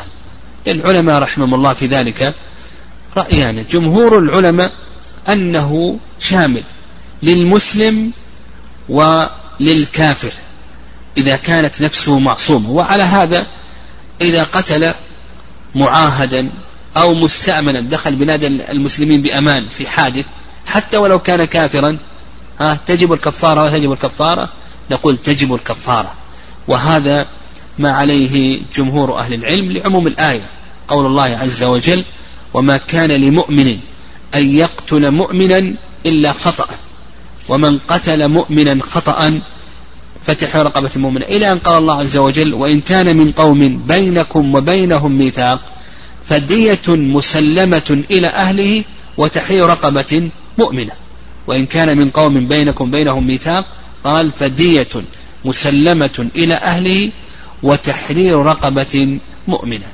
العلماء 0.68 1.22
رحمهم 1.22 1.54
الله 1.54 1.74
في 1.74 1.86
ذلك 1.86 2.34
رأيان. 3.18 3.66
جمهور 3.72 4.20
العلماء 4.20 4.72
أنه 5.30 6.00
شامل 6.20 6.64
للمسلم 7.24 8.12
وللكافر 8.90 10.34
إذا 11.18 11.36
كانت 11.36 11.82
نفسه 11.82 12.20
معصومة. 12.20 12.70
وعلى 12.70 13.04
هذا 13.04 13.46
إذا 14.22 14.44
قتل 14.44 14.92
معاهدا 15.76 16.50
أو 16.98 17.14
مستأمنا 17.14 17.80
دخل 17.80 18.16
بلاد 18.16 18.44
المسلمين 18.44 19.22
بأمان 19.22 19.66
في 19.70 19.90
حادث 19.90 20.26
حتى 20.66 20.98
ولو 20.98 21.20
كان 21.20 21.46
كافرا 21.46 21.98
ها 22.60 22.78
تجب 22.86 23.14
الكفارة 23.14 23.62
ولا 23.62 23.72
تجب 23.72 23.92
الكفارة؟ 23.92 24.50
نقول 24.92 25.18
تجب 25.18 25.56
الكفارة. 25.56 26.14
وهذا 26.68 27.28
ما 27.80 27.92
عليه 27.92 28.60
جمهور 28.76 29.20
أهل 29.20 29.34
العلم 29.34 29.72
لعموم 29.72 30.08
الآية. 30.08 30.42
قول 30.88 31.06
الله 31.06 31.24
عز 31.24 31.64
وجل 31.64 32.04
وما 32.54 32.78
كان 32.78 33.12
لمؤمن 33.12 33.78
أن 34.36 34.56
يقتل 34.56 35.12
مؤمنا 35.12 35.74
إلا 36.06 36.34
خطأ 36.34 36.68
ومن 37.50 37.78
قتل 37.78 38.28
مؤمنا 38.28 38.84
خطأ 38.84 39.40
فتح 40.26 40.56
رقبة 40.56 40.90
مؤمنة 40.96 41.26
إلى 41.26 41.52
أن 41.52 41.60
قال 41.60 41.78
الله 41.78 42.00
عز 42.00 42.18
وجل 42.18 42.54
وإن 42.54 42.82
كان 42.82 43.18
من 43.18 43.32
قوم 43.32 43.78
بينكم 43.88 44.56
وبينهم 44.56 45.12
ميثاق 45.12 45.75
فدية 46.30 46.88
مسلمة 46.88 48.04
إلى 48.12 48.28
أهله 48.28 48.84
وتحرير 49.18 49.66
رقبة 49.66 50.30
مؤمنة. 50.58 50.92
وإن 51.48 51.66
كان 51.66 51.98
من 51.98 52.10
قوم 52.10 52.48
بينكم 52.48 52.92
بينهم 52.92 53.28
ميثاق 53.28 53.66
قال 54.04 54.32
فدية 54.32 54.88
مسلمة 55.46 56.30
إلى 56.36 56.54
أهله 56.54 57.12
وتحرير 57.64 58.38
رقبة 58.38 59.20
مؤمنة. 59.48 59.88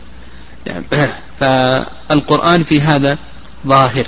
فالقرآن 1.39 2.63
في 2.63 2.81
هذا 2.81 3.17
ظاهر. 3.67 4.05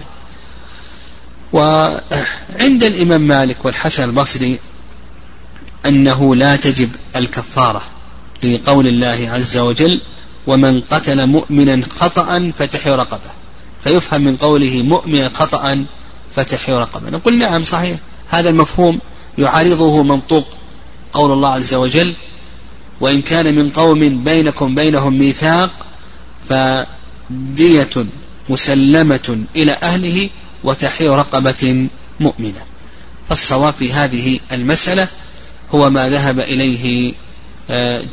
وعند 1.54 2.84
الإمام 2.84 3.22
مالك 3.22 3.66
والحسن 3.66 4.04
البصري 4.04 4.60
أنه 5.86 6.36
لا 6.36 6.56
تجب 6.56 6.90
الكفارة 7.16 7.82
لقول 8.44 8.88
الله 8.88 9.30
عز 9.34 9.58
وجل 9.58 10.00
ومن 10.48 10.82
قتل 10.82 11.28
مؤمنا 11.28 11.82
خطأ 12.00 12.52
فتحي 12.58 12.90
رقبة. 12.90 13.32
فيفهم 13.84 14.22
من 14.22 14.38
قوله 14.38 14.82
مؤمنا 14.82 15.30
خطأ 15.30 15.86
فتحي 16.36 16.74
رقبة. 16.74 17.10
نقول 17.10 17.38
نعم 17.38 17.64
صحيح. 17.64 18.00
هذا 18.30 18.50
المفهوم 18.50 19.00
يعارضه 19.38 20.04
منطوق 20.04 20.46
قول 21.14 21.32
الله 21.32 21.50
عز 21.50 21.74
وجل 21.74 22.14
وإن 23.02 23.22
كان 23.22 23.56
من 23.56 23.70
قوم 23.70 24.24
بينكم 24.24 24.76
بينهم 24.76 25.20
ميثاق 25.20 25.72
فدية 26.46 28.06
مسلمة 28.50 29.46
إلى 29.56 29.72
أهله 29.72 30.30
وتحرير 30.64 31.12
رقبة 31.12 31.88
مؤمنة. 32.20 32.62
فالصواب 33.30 33.74
في 33.74 33.94
هذه 33.94 34.40
المسألة 34.52 35.08
هو 35.76 35.90
ما 35.90 36.10
ذهب 36.10 36.40
إليه 36.40 37.14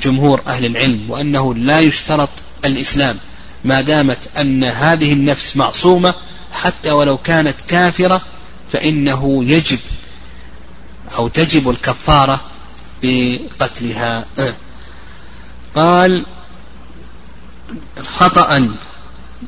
جمهور 0.03 0.43
أهل 0.47 0.67
العلم 0.67 1.05
وأنه 1.09 1.55
لا 1.55 1.81
يشترط 1.81 2.29
الإسلام 2.65 3.19
ما 3.65 3.81
دامت 3.81 4.29
أن 4.39 4.65
هذه 4.65 5.13
النفس 5.13 5.57
معصومة 5.57 6.15
حتى 6.53 6.91
ولو 6.91 7.17
كانت 7.17 7.57
كافرة 7.69 8.21
فإنه 8.73 9.45
يجب 9.45 9.79
أو 11.19 11.29
تجب 11.29 11.71
الكفارة 11.71 12.41
بقتلها. 13.03 14.27
قال 15.77 16.27
خطأ 18.03 18.69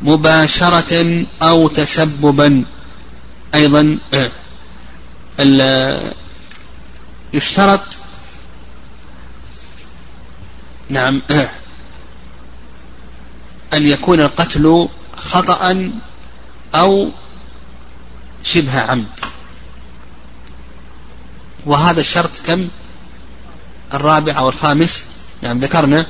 مباشرة 0.03 1.25
أو 1.43 1.69
تسببا. 1.69 2.65
أيضا 3.55 3.99
يشترط 7.35 7.81
نعم. 10.93 11.23
أن 13.75 13.87
يكون 13.87 14.21
القتل 14.21 14.89
خطأ 15.17 15.91
أو 16.75 17.11
شبه 18.45 18.81
عمد. 18.81 19.07
وهذا 21.67 22.01
الشرط 22.01 22.31
كم؟ 22.47 22.69
الرابع 23.95 24.39
أو 24.39 24.49
الخامس. 24.49 25.05
نعم 25.43 25.59
ذكرنا 25.59 26.07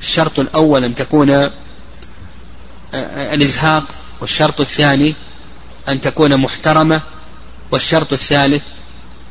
الشرط 0.00 0.38
الأول 0.38 0.84
أن 0.84 0.94
تكون 0.94 1.30
آه، 1.30 1.50
الإزهاق 3.34 3.84
والشرط 4.20 4.60
الثاني 4.60 5.14
أن 5.88 6.00
تكون 6.00 6.36
محترمة 6.36 7.00
والشرط 7.70 8.12
الثالث 8.12 8.62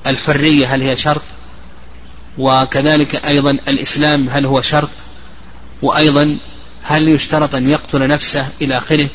الحرية. 0.07 0.75
هل 0.75 0.81
هي 0.81 0.97
شرط؟ 0.97 1.21
وكذلك 2.37 3.25
أيضا 3.25 3.51
الإسلام 3.51 4.29
هل 4.29 4.45
هو 4.45 4.61
شرط؟ 4.61 4.89
وأيضا 5.81 6.37
هل 6.83 7.07
يشترط 7.07 7.55
أن 7.55 7.69
يقتل 7.69 8.07
نفسه 8.07 8.49
إلى 8.61 8.77
آخره؟ 8.77 9.07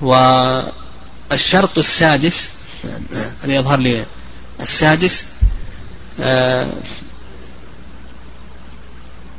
والشرط 0.00 1.78
السادس 1.78 2.50
اللي 3.44 3.54
يظهر 3.54 3.78
لي 3.78 4.04
السادس 4.60 5.24
آه، 6.20 6.66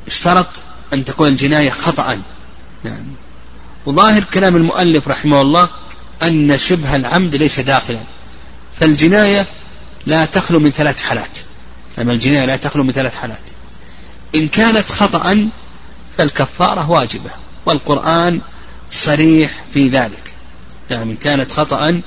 اشترط 0.07 0.47
أن 0.93 1.05
تكون 1.05 1.27
الجناية 1.27 1.69
خطأ. 1.69 2.21
نعم. 2.83 3.05
وظاهر 3.85 4.23
كلام 4.23 4.55
المؤلف 4.55 5.07
رحمه 5.07 5.41
الله 5.41 5.69
أن 6.23 6.57
شبه 6.57 6.95
العمد 6.95 7.35
ليس 7.35 7.59
داخلا 7.59 7.99
فالجناية 8.79 9.45
لا 10.05 10.25
تخلو 10.25 10.59
من 10.59 10.71
ثلاث 10.71 10.99
حالات. 10.99 11.39
أما 12.01 12.11
الجناية 12.11 12.45
لا 12.45 12.55
تخلو 12.55 12.83
من 12.83 12.91
ثلاث 12.91 13.15
حالات. 13.15 13.49
إن 14.35 14.47
كانت 14.47 14.89
خطأ 14.91 15.49
فالكفارة 16.17 16.89
واجبة 16.89 17.29
والقرآن 17.65 18.41
صريح 18.89 19.51
في 19.73 19.87
ذلك. 19.87 20.33
نعم 20.91 21.09
إن 21.09 21.15
كانت 21.15 21.51
خطأ 21.51 22.01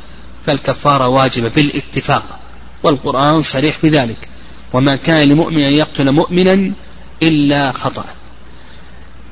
فالكفارة 0.47 1.09
واجبة 1.09 1.49
بالاتفاق 1.49 2.39
والقرآن 2.83 3.43
صريح 3.43 3.79
في 3.79 3.89
ذلك. 3.89 4.29
وما 4.73 4.97
كان 4.97 5.29
لمؤمن 5.29 5.65
أن 5.65 5.73
يقتل 5.73 6.13
مؤمنا 6.13 6.73
إلا 7.23 7.73
خطأ. 7.73 8.05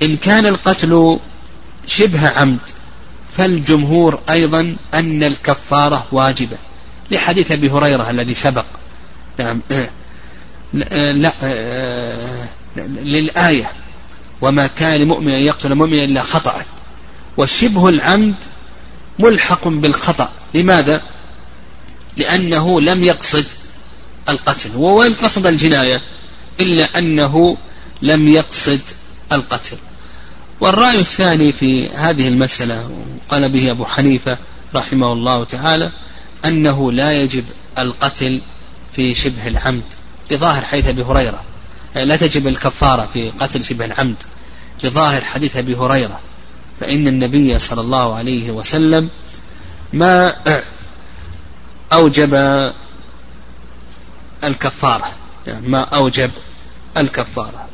إن 0.02 0.16
كان 0.16 0.46
القتل 0.46 1.18
شبه 1.86 2.28
عمد 2.28 2.58
فالجمهور 3.36 4.20
أيضا 4.30 4.76
أن 4.94 5.22
الكفارة 5.22 6.06
واجبة 6.12 6.56
لحديث 7.10 7.52
أبي 7.52 7.70
هريرة 7.70 8.10
الذي 8.10 8.34
سبق. 8.34 8.64
نعم 9.38 9.60
لا 10.74 11.32
للآية. 12.76 13.72
وما 14.40 14.66
كان 14.66 15.00
لمؤمن 15.00 15.32
أن 15.32 15.40
يقتل 15.40 15.74
مؤمنا 15.74 16.04
إلا 16.04 16.22
خطأ. 16.22 16.62
وشبه 17.36 17.88
العمد 17.88 18.34
ملحق 19.18 19.68
بالخطأ. 19.68 20.32
لماذا؟ 20.54 21.02
لأنه 22.16 22.80
لم 22.80 23.04
يقصد 23.04 23.44
القتل. 24.28 24.76
وين 24.76 25.14
قصد 25.14 25.46
الجناية 25.46 26.00
إلا 26.60 26.98
أنه 26.98 27.56
لم 28.02 28.28
يقصد 28.28 28.80
القتل. 29.32 29.76
والرأي 30.60 31.00
الثاني 31.00 31.52
في 31.52 31.88
هذه 31.88 32.28
المسألة 32.28 33.04
قال 33.28 33.48
به 33.48 33.70
أبو 33.70 33.84
حنيفة 33.84 34.38
رحمه 34.74 35.12
الله 35.12 35.44
تعالى 35.44 35.90
أنه 36.44 36.92
لا 36.92 37.22
يجب 37.22 37.44
القتل 37.78 38.40
في 38.96 39.14
شبه 39.14 39.46
العمد. 39.46 39.82
لظاهر 40.30 40.62
حديث 40.64 40.88
أبي 40.88 41.02
هريرة. 41.02 41.40
لا 41.94 42.16
تجب 42.16 42.46
الكفارة 42.46 43.08
في 43.12 43.30
قتل 43.30 43.64
شبه 43.64 43.84
العمد. 43.84 44.22
لظاهر 44.84 45.24
حديث 45.24 45.56
أبي 45.56 45.76
هريرة. 45.76 46.20
فإن 46.80 47.08
النبي 47.08 47.58
صلى 47.58 47.80
الله 47.80 48.14
عليه 48.14 48.50
وسلم 48.50 49.08
ما 49.92 50.36
أوجب 51.92 52.34
الكفارة. 54.44 55.14
يعني 55.46 55.68
ما 55.68 55.80
أوجب 55.80 56.30
الكفارة. 56.96 57.68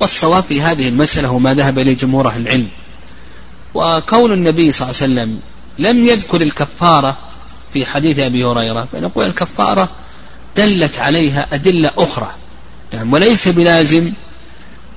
والصواب 0.00 0.42
في 0.42 0.62
هذه 0.62 0.88
المسألة 0.88 1.28
هو 1.28 1.38
ما 1.38 1.54
ذهب 1.54 1.78
إليه 1.78 1.96
جمهور 1.96 2.28
أهل 2.28 2.42
العلم. 2.42 2.68
وكون 3.74 4.32
النبي 4.32 4.72
صلى 4.72 4.90
الله 4.90 5.02
عليه 5.02 5.12
وسلم 5.12 5.40
لم 5.78 6.04
يذكر 6.04 6.40
الكفارة 6.40 7.16
في 7.72 7.86
حديث 7.86 8.18
أبي 8.18 8.44
هريرة 8.44 8.88
فنقول 8.92 9.26
الكفارة 9.26 9.88
دلت 10.56 10.98
عليها 10.98 11.48
أدلة 11.52 11.90
أخرى. 11.98 12.34
نعم 12.94 13.12
وليس 13.12 13.48
بلازم 13.48 14.12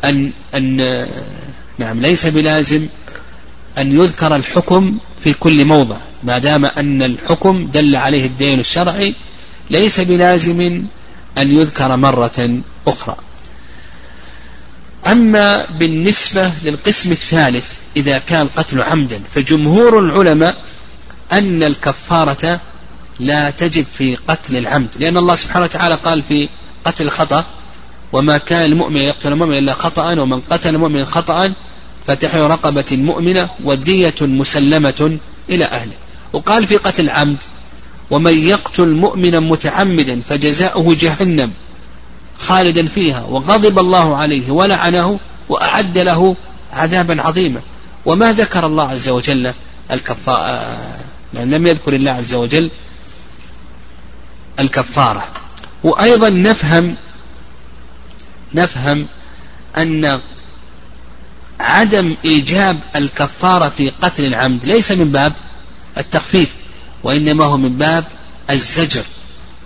أن 0.03 0.31
أن 0.55 0.77
نعم 1.77 2.01
ليس 2.01 2.25
بلازم 2.25 2.87
أن 3.77 3.99
يذكر 3.99 4.35
الحكم 4.35 4.97
في 5.19 5.33
كل 5.33 5.65
موضع. 5.65 5.97
ما 6.23 6.37
دام 6.37 6.65
أن 6.65 7.03
الحكم 7.03 7.65
دل 7.65 7.95
عليه 7.95 8.25
الدين 8.25 8.59
الشرعي 8.59 9.13
ليس 9.69 9.99
بلازم 9.99 10.83
أن 11.37 11.59
يذكر 11.59 11.95
مرة 11.95 12.59
أخرى. 12.87 13.15
أما 15.07 15.65
بالنسبة 15.65 16.51
للقسم 16.63 17.11
الثالث 17.11 17.65
إذا 17.97 18.17
كان 18.17 18.47
قتل 18.47 18.81
عمدا 18.81 19.21
فجمهور 19.35 19.99
العلماء 19.99 20.55
أن 21.31 21.63
الكفارة 21.63 22.61
لا 23.19 23.49
تجب 23.49 23.85
في 23.97 24.15
قتل 24.15 24.57
العمد. 24.57 24.87
لأن 24.99 25.17
الله 25.17 25.35
سبحانه 25.35 25.65
وتعالى 25.65 25.95
قال 25.95 26.23
في 26.23 26.49
قتل 26.85 27.05
الخطأ 27.05 27.45
وما 28.13 28.37
كان 28.37 28.65
المؤمن 28.65 28.97
يقتل 28.97 29.31
المؤمن 29.31 29.57
إلا 29.57 29.73
خطأ 29.73 30.19
ومن 30.19 30.41
قتل 30.41 30.75
المؤمن 30.75 31.05
خطأ 31.05 31.53
فتحرير 32.07 32.47
رقبة 32.47 32.85
مؤمنة 32.91 33.49
ودية 33.63 34.15
مسلمة 34.21 35.17
إلى 35.49 35.65
أهله. 35.65 35.93
وقال 36.33 36.67
في 36.67 36.77
قتل 36.77 37.03
العمد 37.03 37.37
ومن 38.11 38.47
يقتل 38.47 38.87
مؤمنا 38.87 39.39
متعمدا 39.39 40.21
فجزاؤه 40.29 40.95
جهنم 40.99 41.51
خالدا 42.37 42.87
فيها 42.87 43.23
وغضب 43.29 43.79
الله 43.79 44.17
عليه 44.17 44.51
ولعنه 44.51 45.19
وأعد 45.49 45.97
له 45.97 46.35
عذابا 46.73 47.21
عظيما. 47.21 47.61
وما 48.05 48.33
ذكر 48.33 48.65
الله 48.65 48.89
عز 48.89 49.09
وجل 49.09 49.53
الكفارة 49.91 50.77
لأن 51.33 51.53
لم 51.53 51.67
يذكر 51.67 51.95
الله 51.95 52.11
عز 52.11 52.33
وجل 52.33 52.69
الكفارة. 54.59 55.23
وأيضا 55.83 56.29
نفهم 56.29 56.95
نفهم 58.53 59.07
أن 59.77 60.21
عدم 61.59 62.15
إيجاب 62.25 62.79
الكفارة 62.95 63.69
في 63.69 63.89
قتل 63.89 64.25
العمد 64.25 64.65
ليس 64.65 64.91
من 64.91 65.11
باب 65.11 65.33
التخفيف 65.97 66.55
وإنما 67.03 67.45
هو 67.45 67.57
من 67.57 67.77
باب 67.77 68.03
الزجر 68.49 69.03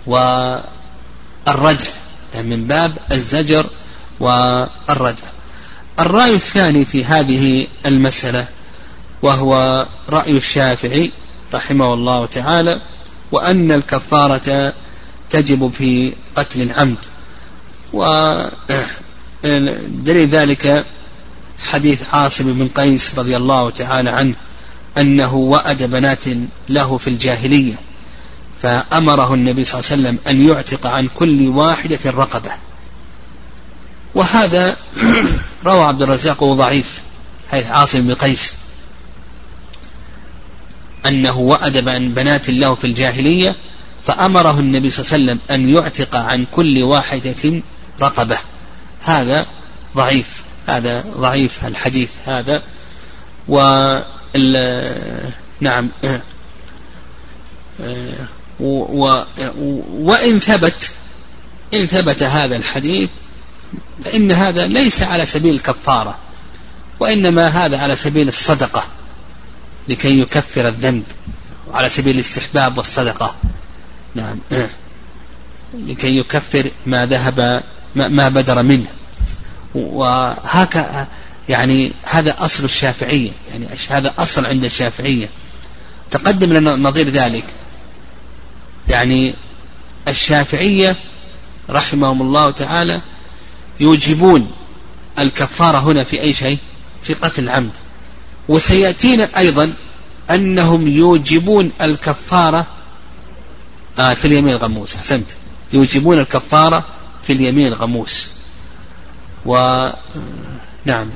والردع 0.06 1.90
يعني 2.34 2.56
من 2.56 2.66
باب 2.66 2.98
الزجر 3.12 3.66
والردع 4.20 5.28
الرأي 6.00 6.34
الثاني 6.34 6.84
في 6.84 7.04
هذه 7.04 7.66
المسألة 7.86 8.46
وهو 9.22 9.86
رأي 10.08 10.30
الشافعي 10.30 11.10
رحمه 11.54 11.94
الله 11.94 12.26
تعالى 12.26 12.80
وأن 13.32 13.72
الكفارة 13.72 14.74
تجب 15.30 15.72
في 15.78 16.12
قتل 16.36 16.62
العمد. 16.62 16.96
ودليل 17.92 18.48
ذلك 20.28 20.84
حديث 21.58 22.02
عاصم 22.12 22.52
بن 22.52 22.68
قيس 22.68 23.18
رضي 23.18 23.36
الله 23.36 23.70
تعالى 23.70 24.10
عنه 24.10 24.34
أنه 24.98 25.34
وأد 25.34 25.82
بنات 25.82 26.24
له 26.68 26.98
في 26.98 27.08
الجاهلية 27.08 27.74
فأمره 28.62 29.34
النبي 29.34 29.64
صلى 29.64 29.80
الله 29.80 29.90
عليه 29.90 30.02
وسلم 30.02 30.18
أن 30.28 30.48
يعتق 30.48 30.86
عن 30.86 31.08
كل 31.14 31.48
واحدة 31.48 31.98
رقبة. 32.06 32.50
وهذا 34.14 34.76
روى 35.66 35.82
عبد 35.82 36.02
الرزاق 36.02 36.44
ضعيف 36.44 37.00
حيث 37.50 37.70
عاصم 37.70 38.00
بن 38.00 38.14
قيس. 38.14 38.54
أنه 41.06 41.38
وأد 41.38 41.84
بنات 42.14 42.50
له 42.50 42.74
في 42.74 42.86
الجاهلية 42.86 43.54
فأمره 44.06 44.60
النبي 44.60 44.90
صلى 44.90 45.04
الله 45.04 45.12
عليه 45.12 45.24
وسلم 45.24 45.38
أن 45.50 45.74
يعتق 45.74 46.16
عن 46.16 46.46
كل 46.52 46.82
واحدة 46.82 47.62
رقبة. 48.00 48.38
هذا 49.02 49.46
ضعيف 49.96 50.42
هذا 50.66 51.04
ضعيف 51.16 51.66
الحديث 51.66 52.10
هذا. 52.26 52.62
و 53.48 53.56
نعم. 55.60 55.88
و 58.60 59.22
وإن 59.90 60.40
ثبت 60.40 60.90
إن 61.74 61.86
ثبت 61.86 62.22
هذا 62.22 62.56
الحديث 62.56 63.10
فإن 64.04 64.32
هذا 64.32 64.66
ليس 64.66 65.02
على 65.02 65.26
سبيل 65.26 65.54
الكفارة 65.54 66.18
وإنما 67.00 67.48
هذا 67.48 67.78
على 67.78 67.96
سبيل 67.96 68.28
الصدقة. 68.28 68.84
لكي 69.88 70.20
يكفر 70.20 70.68
الذنب 70.68 71.02
وعلى 71.68 71.88
سبيل 71.88 72.14
الاستحباب 72.14 72.78
والصدقة. 72.78 73.34
نعم. 74.14 74.38
لكي 75.88 76.18
يكفر 76.18 76.70
ما 76.86 77.06
ذهب 77.06 77.62
ما 77.94 78.28
بدر 78.28 78.62
منه. 78.62 78.86
وهكذا 79.74 81.08
يعني 81.48 81.92
هذا 82.02 82.36
أصل 82.38 82.64
الشافعية 82.64 83.30
يعني 83.50 83.66
هذا 83.88 84.14
أصل 84.18 84.46
عند 84.46 84.64
الشافعية. 84.64 85.28
تقدم 86.10 86.52
لنا 86.52 86.76
نظير 86.76 87.08
ذلك. 87.08 87.44
يعني 88.88 89.34
الشافعية 90.08 90.96
رحمهم 91.70 92.22
الله 92.22 92.50
تعالى 92.50 93.00
يوجبون 93.80 94.50
الكفارة 95.18 95.78
هنا 95.78 96.04
في 96.04 96.20
أي 96.20 96.34
شيء؟ 96.34 96.58
في 97.02 97.14
قتل 97.14 97.42
العمد. 97.42 97.72
وسيأتينا 98.50 99.28
أيضا 99.38 99.74
أنهم 100.30 100.88
يوجبون 100.88 101.72
الكفارة 101.80 102.66
آه 103.98 104.14
في 104.14 104.24
اليمين 104.24 104.52
الغموس 104.52 104.96
أحسنت. 104.96 105.30
يوجبون 105.72 106.18
الكفارة 106.18 106.84
في 107.22 107.32
اليمين 107.32 107.66
الغموس. 107.66 108.28
و 109.46 109.88
نعم. 110.84 111.10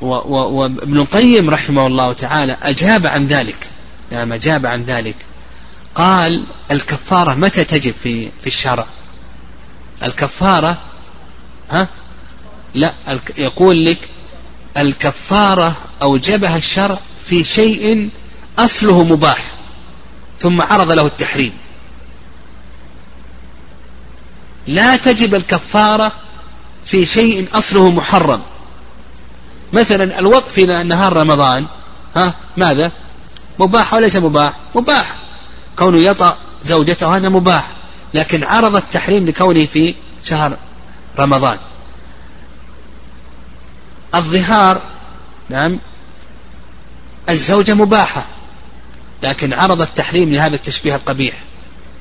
وابن 0.00 0.96
القيم 0.96 1.50
رحمه 1.50 1.86
الله 1.86 2.12
تعالى 2.12 2.56
أجاب 2.62 3.06
عن 3.06 3.26
ذلك. 3.26 3.70
نعم 4.12 4.32
أجاب 4.32 4.66
عن 4.66 4.82
ذلك. 4.82 5.16
قال 5.94 6.44
الكفارة 6.70 7.34
متى 7.34 7.64
تجب 7.64 7.94
في 8.02 8.28
في 8.40 8.46
الشرع؟ 8.46 8.86
الكفارة 10.02 10.78
ها؟ 11.70 11.88
لا 12.74 12.92
يقول 13.38 13.84
لك 13.84 13.98
الكفارة 14.78 15.76
أوجبها 16.02 16.56
الشرع 16.56 16.98
في 17.24 17.44
شيء 17.44 18.10
أصله 18.58 19.04
مباح 19.04 19.44
ثم 20.38 20.62
عرض 20.62 20.92
له 20.92 21.06
التحريم. 21.06 21.52
لا 24.66 24.96
تجب 24.96 25.34
الكفارة 25.34 26.12
في 26.84 27.06
شيء 27.06 27.48
أصله 27.54 27.90
محرم. 27.90 28.40
مثلا 29.72 30.18
الوط 30.18 30.48
في 30.48 30.66
نهار 30.66 31.12
رمضان 31.12 31.66
ها 32.16 32.34
ماذا؟ 32.56 32.92
مباح 33.58 33.94
وليس 33.94 34.16
مباح؟ 34.16 34.52
مباح. 34.74 35.16
كونه 35.78 35.98
يطأ 35.98 36.36
زوجته 36.62 37.16
هذا 37.16 37.28
مباح 37.28 37.70
لكن 38.14 38.44
عرض 38.44 38.76
التحريم 38.76 39.26
لكونه 39.26 39.66
في 39.66 39.94
شهر 40.24 40.56
رمضان. 41.18 41.58
الظهار 44.14 44.82
نعم 45.48 45.78
الزوجة 47.28 47.74
مباحة 47.74 48.26
لكن 49.22 49.52
عرض 49.52 49.80
التحريم 49.80 50.34
لهذا 50.34 50.56
التشبيه 50.56 50.94
القبيح 50.94 51.34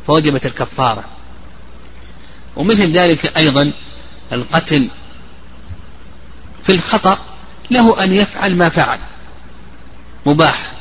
فوجبت 0.07 0.45
الكفارة. 0.45 1.05
ومثل 2.55 2.91
ذلك 2.91 3.37
أيضا 3.37 3.71
القتل 4.31 4.87
في 6.63 6.71
الخطأ 6.71 7.17
له 7.71 8.03
أن 8.03 8.13
يفعل 8.13 8.55
ما 8.55 8.69
فعل 8.69 8.99
مباح. 10.25 10.71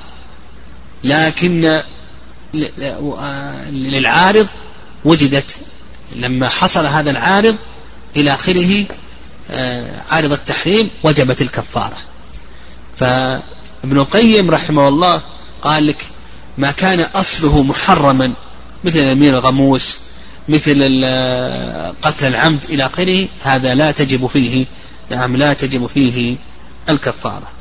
لكن 1.04 1.82
للعارض 3.70 4.48
وجدت 5.04 5.56
لما 6.16 6.48
حصل 6.48 6.86
هذا 6.86 7.10
العارض 7.10 7.56
إلى 8.16 8.34
آخره 8.34 8.86
عارض 10.10 10.32
التحريم 10.32 10.90
وجبت 11.02 11.42
الكفارة. 11.42 11.96
فابن 12.96 13.42
القيم 13.98 14.50
رحمه 14.50 14.88
الله 14.88 15.22
قال 15.62 15.86
لك 15.86 16.06
ما 16.58 16.70
كان 16.70 17.00
أصله 17.00 17.62
محرما 17.62 18.32
مثل 18.84 18.98
اليمين 18.98 19.34
الغموس 19.34 19.98
مثل 20.48 20.74
قتل 22.02 22.26
العمد 22.26 22.64
إلى 22.64 22.86
آخره 22.86 23.28
هذا 23.42 23.74
لا 23.74 23.90
تجب 23.90 24.26
فيه 24.26 24.66
نعم 25.10 25.36
لا 25.36 25.52
تجب 25.52 25.86
فيه 25.86 26.36
الكفارة. 26.88 27.55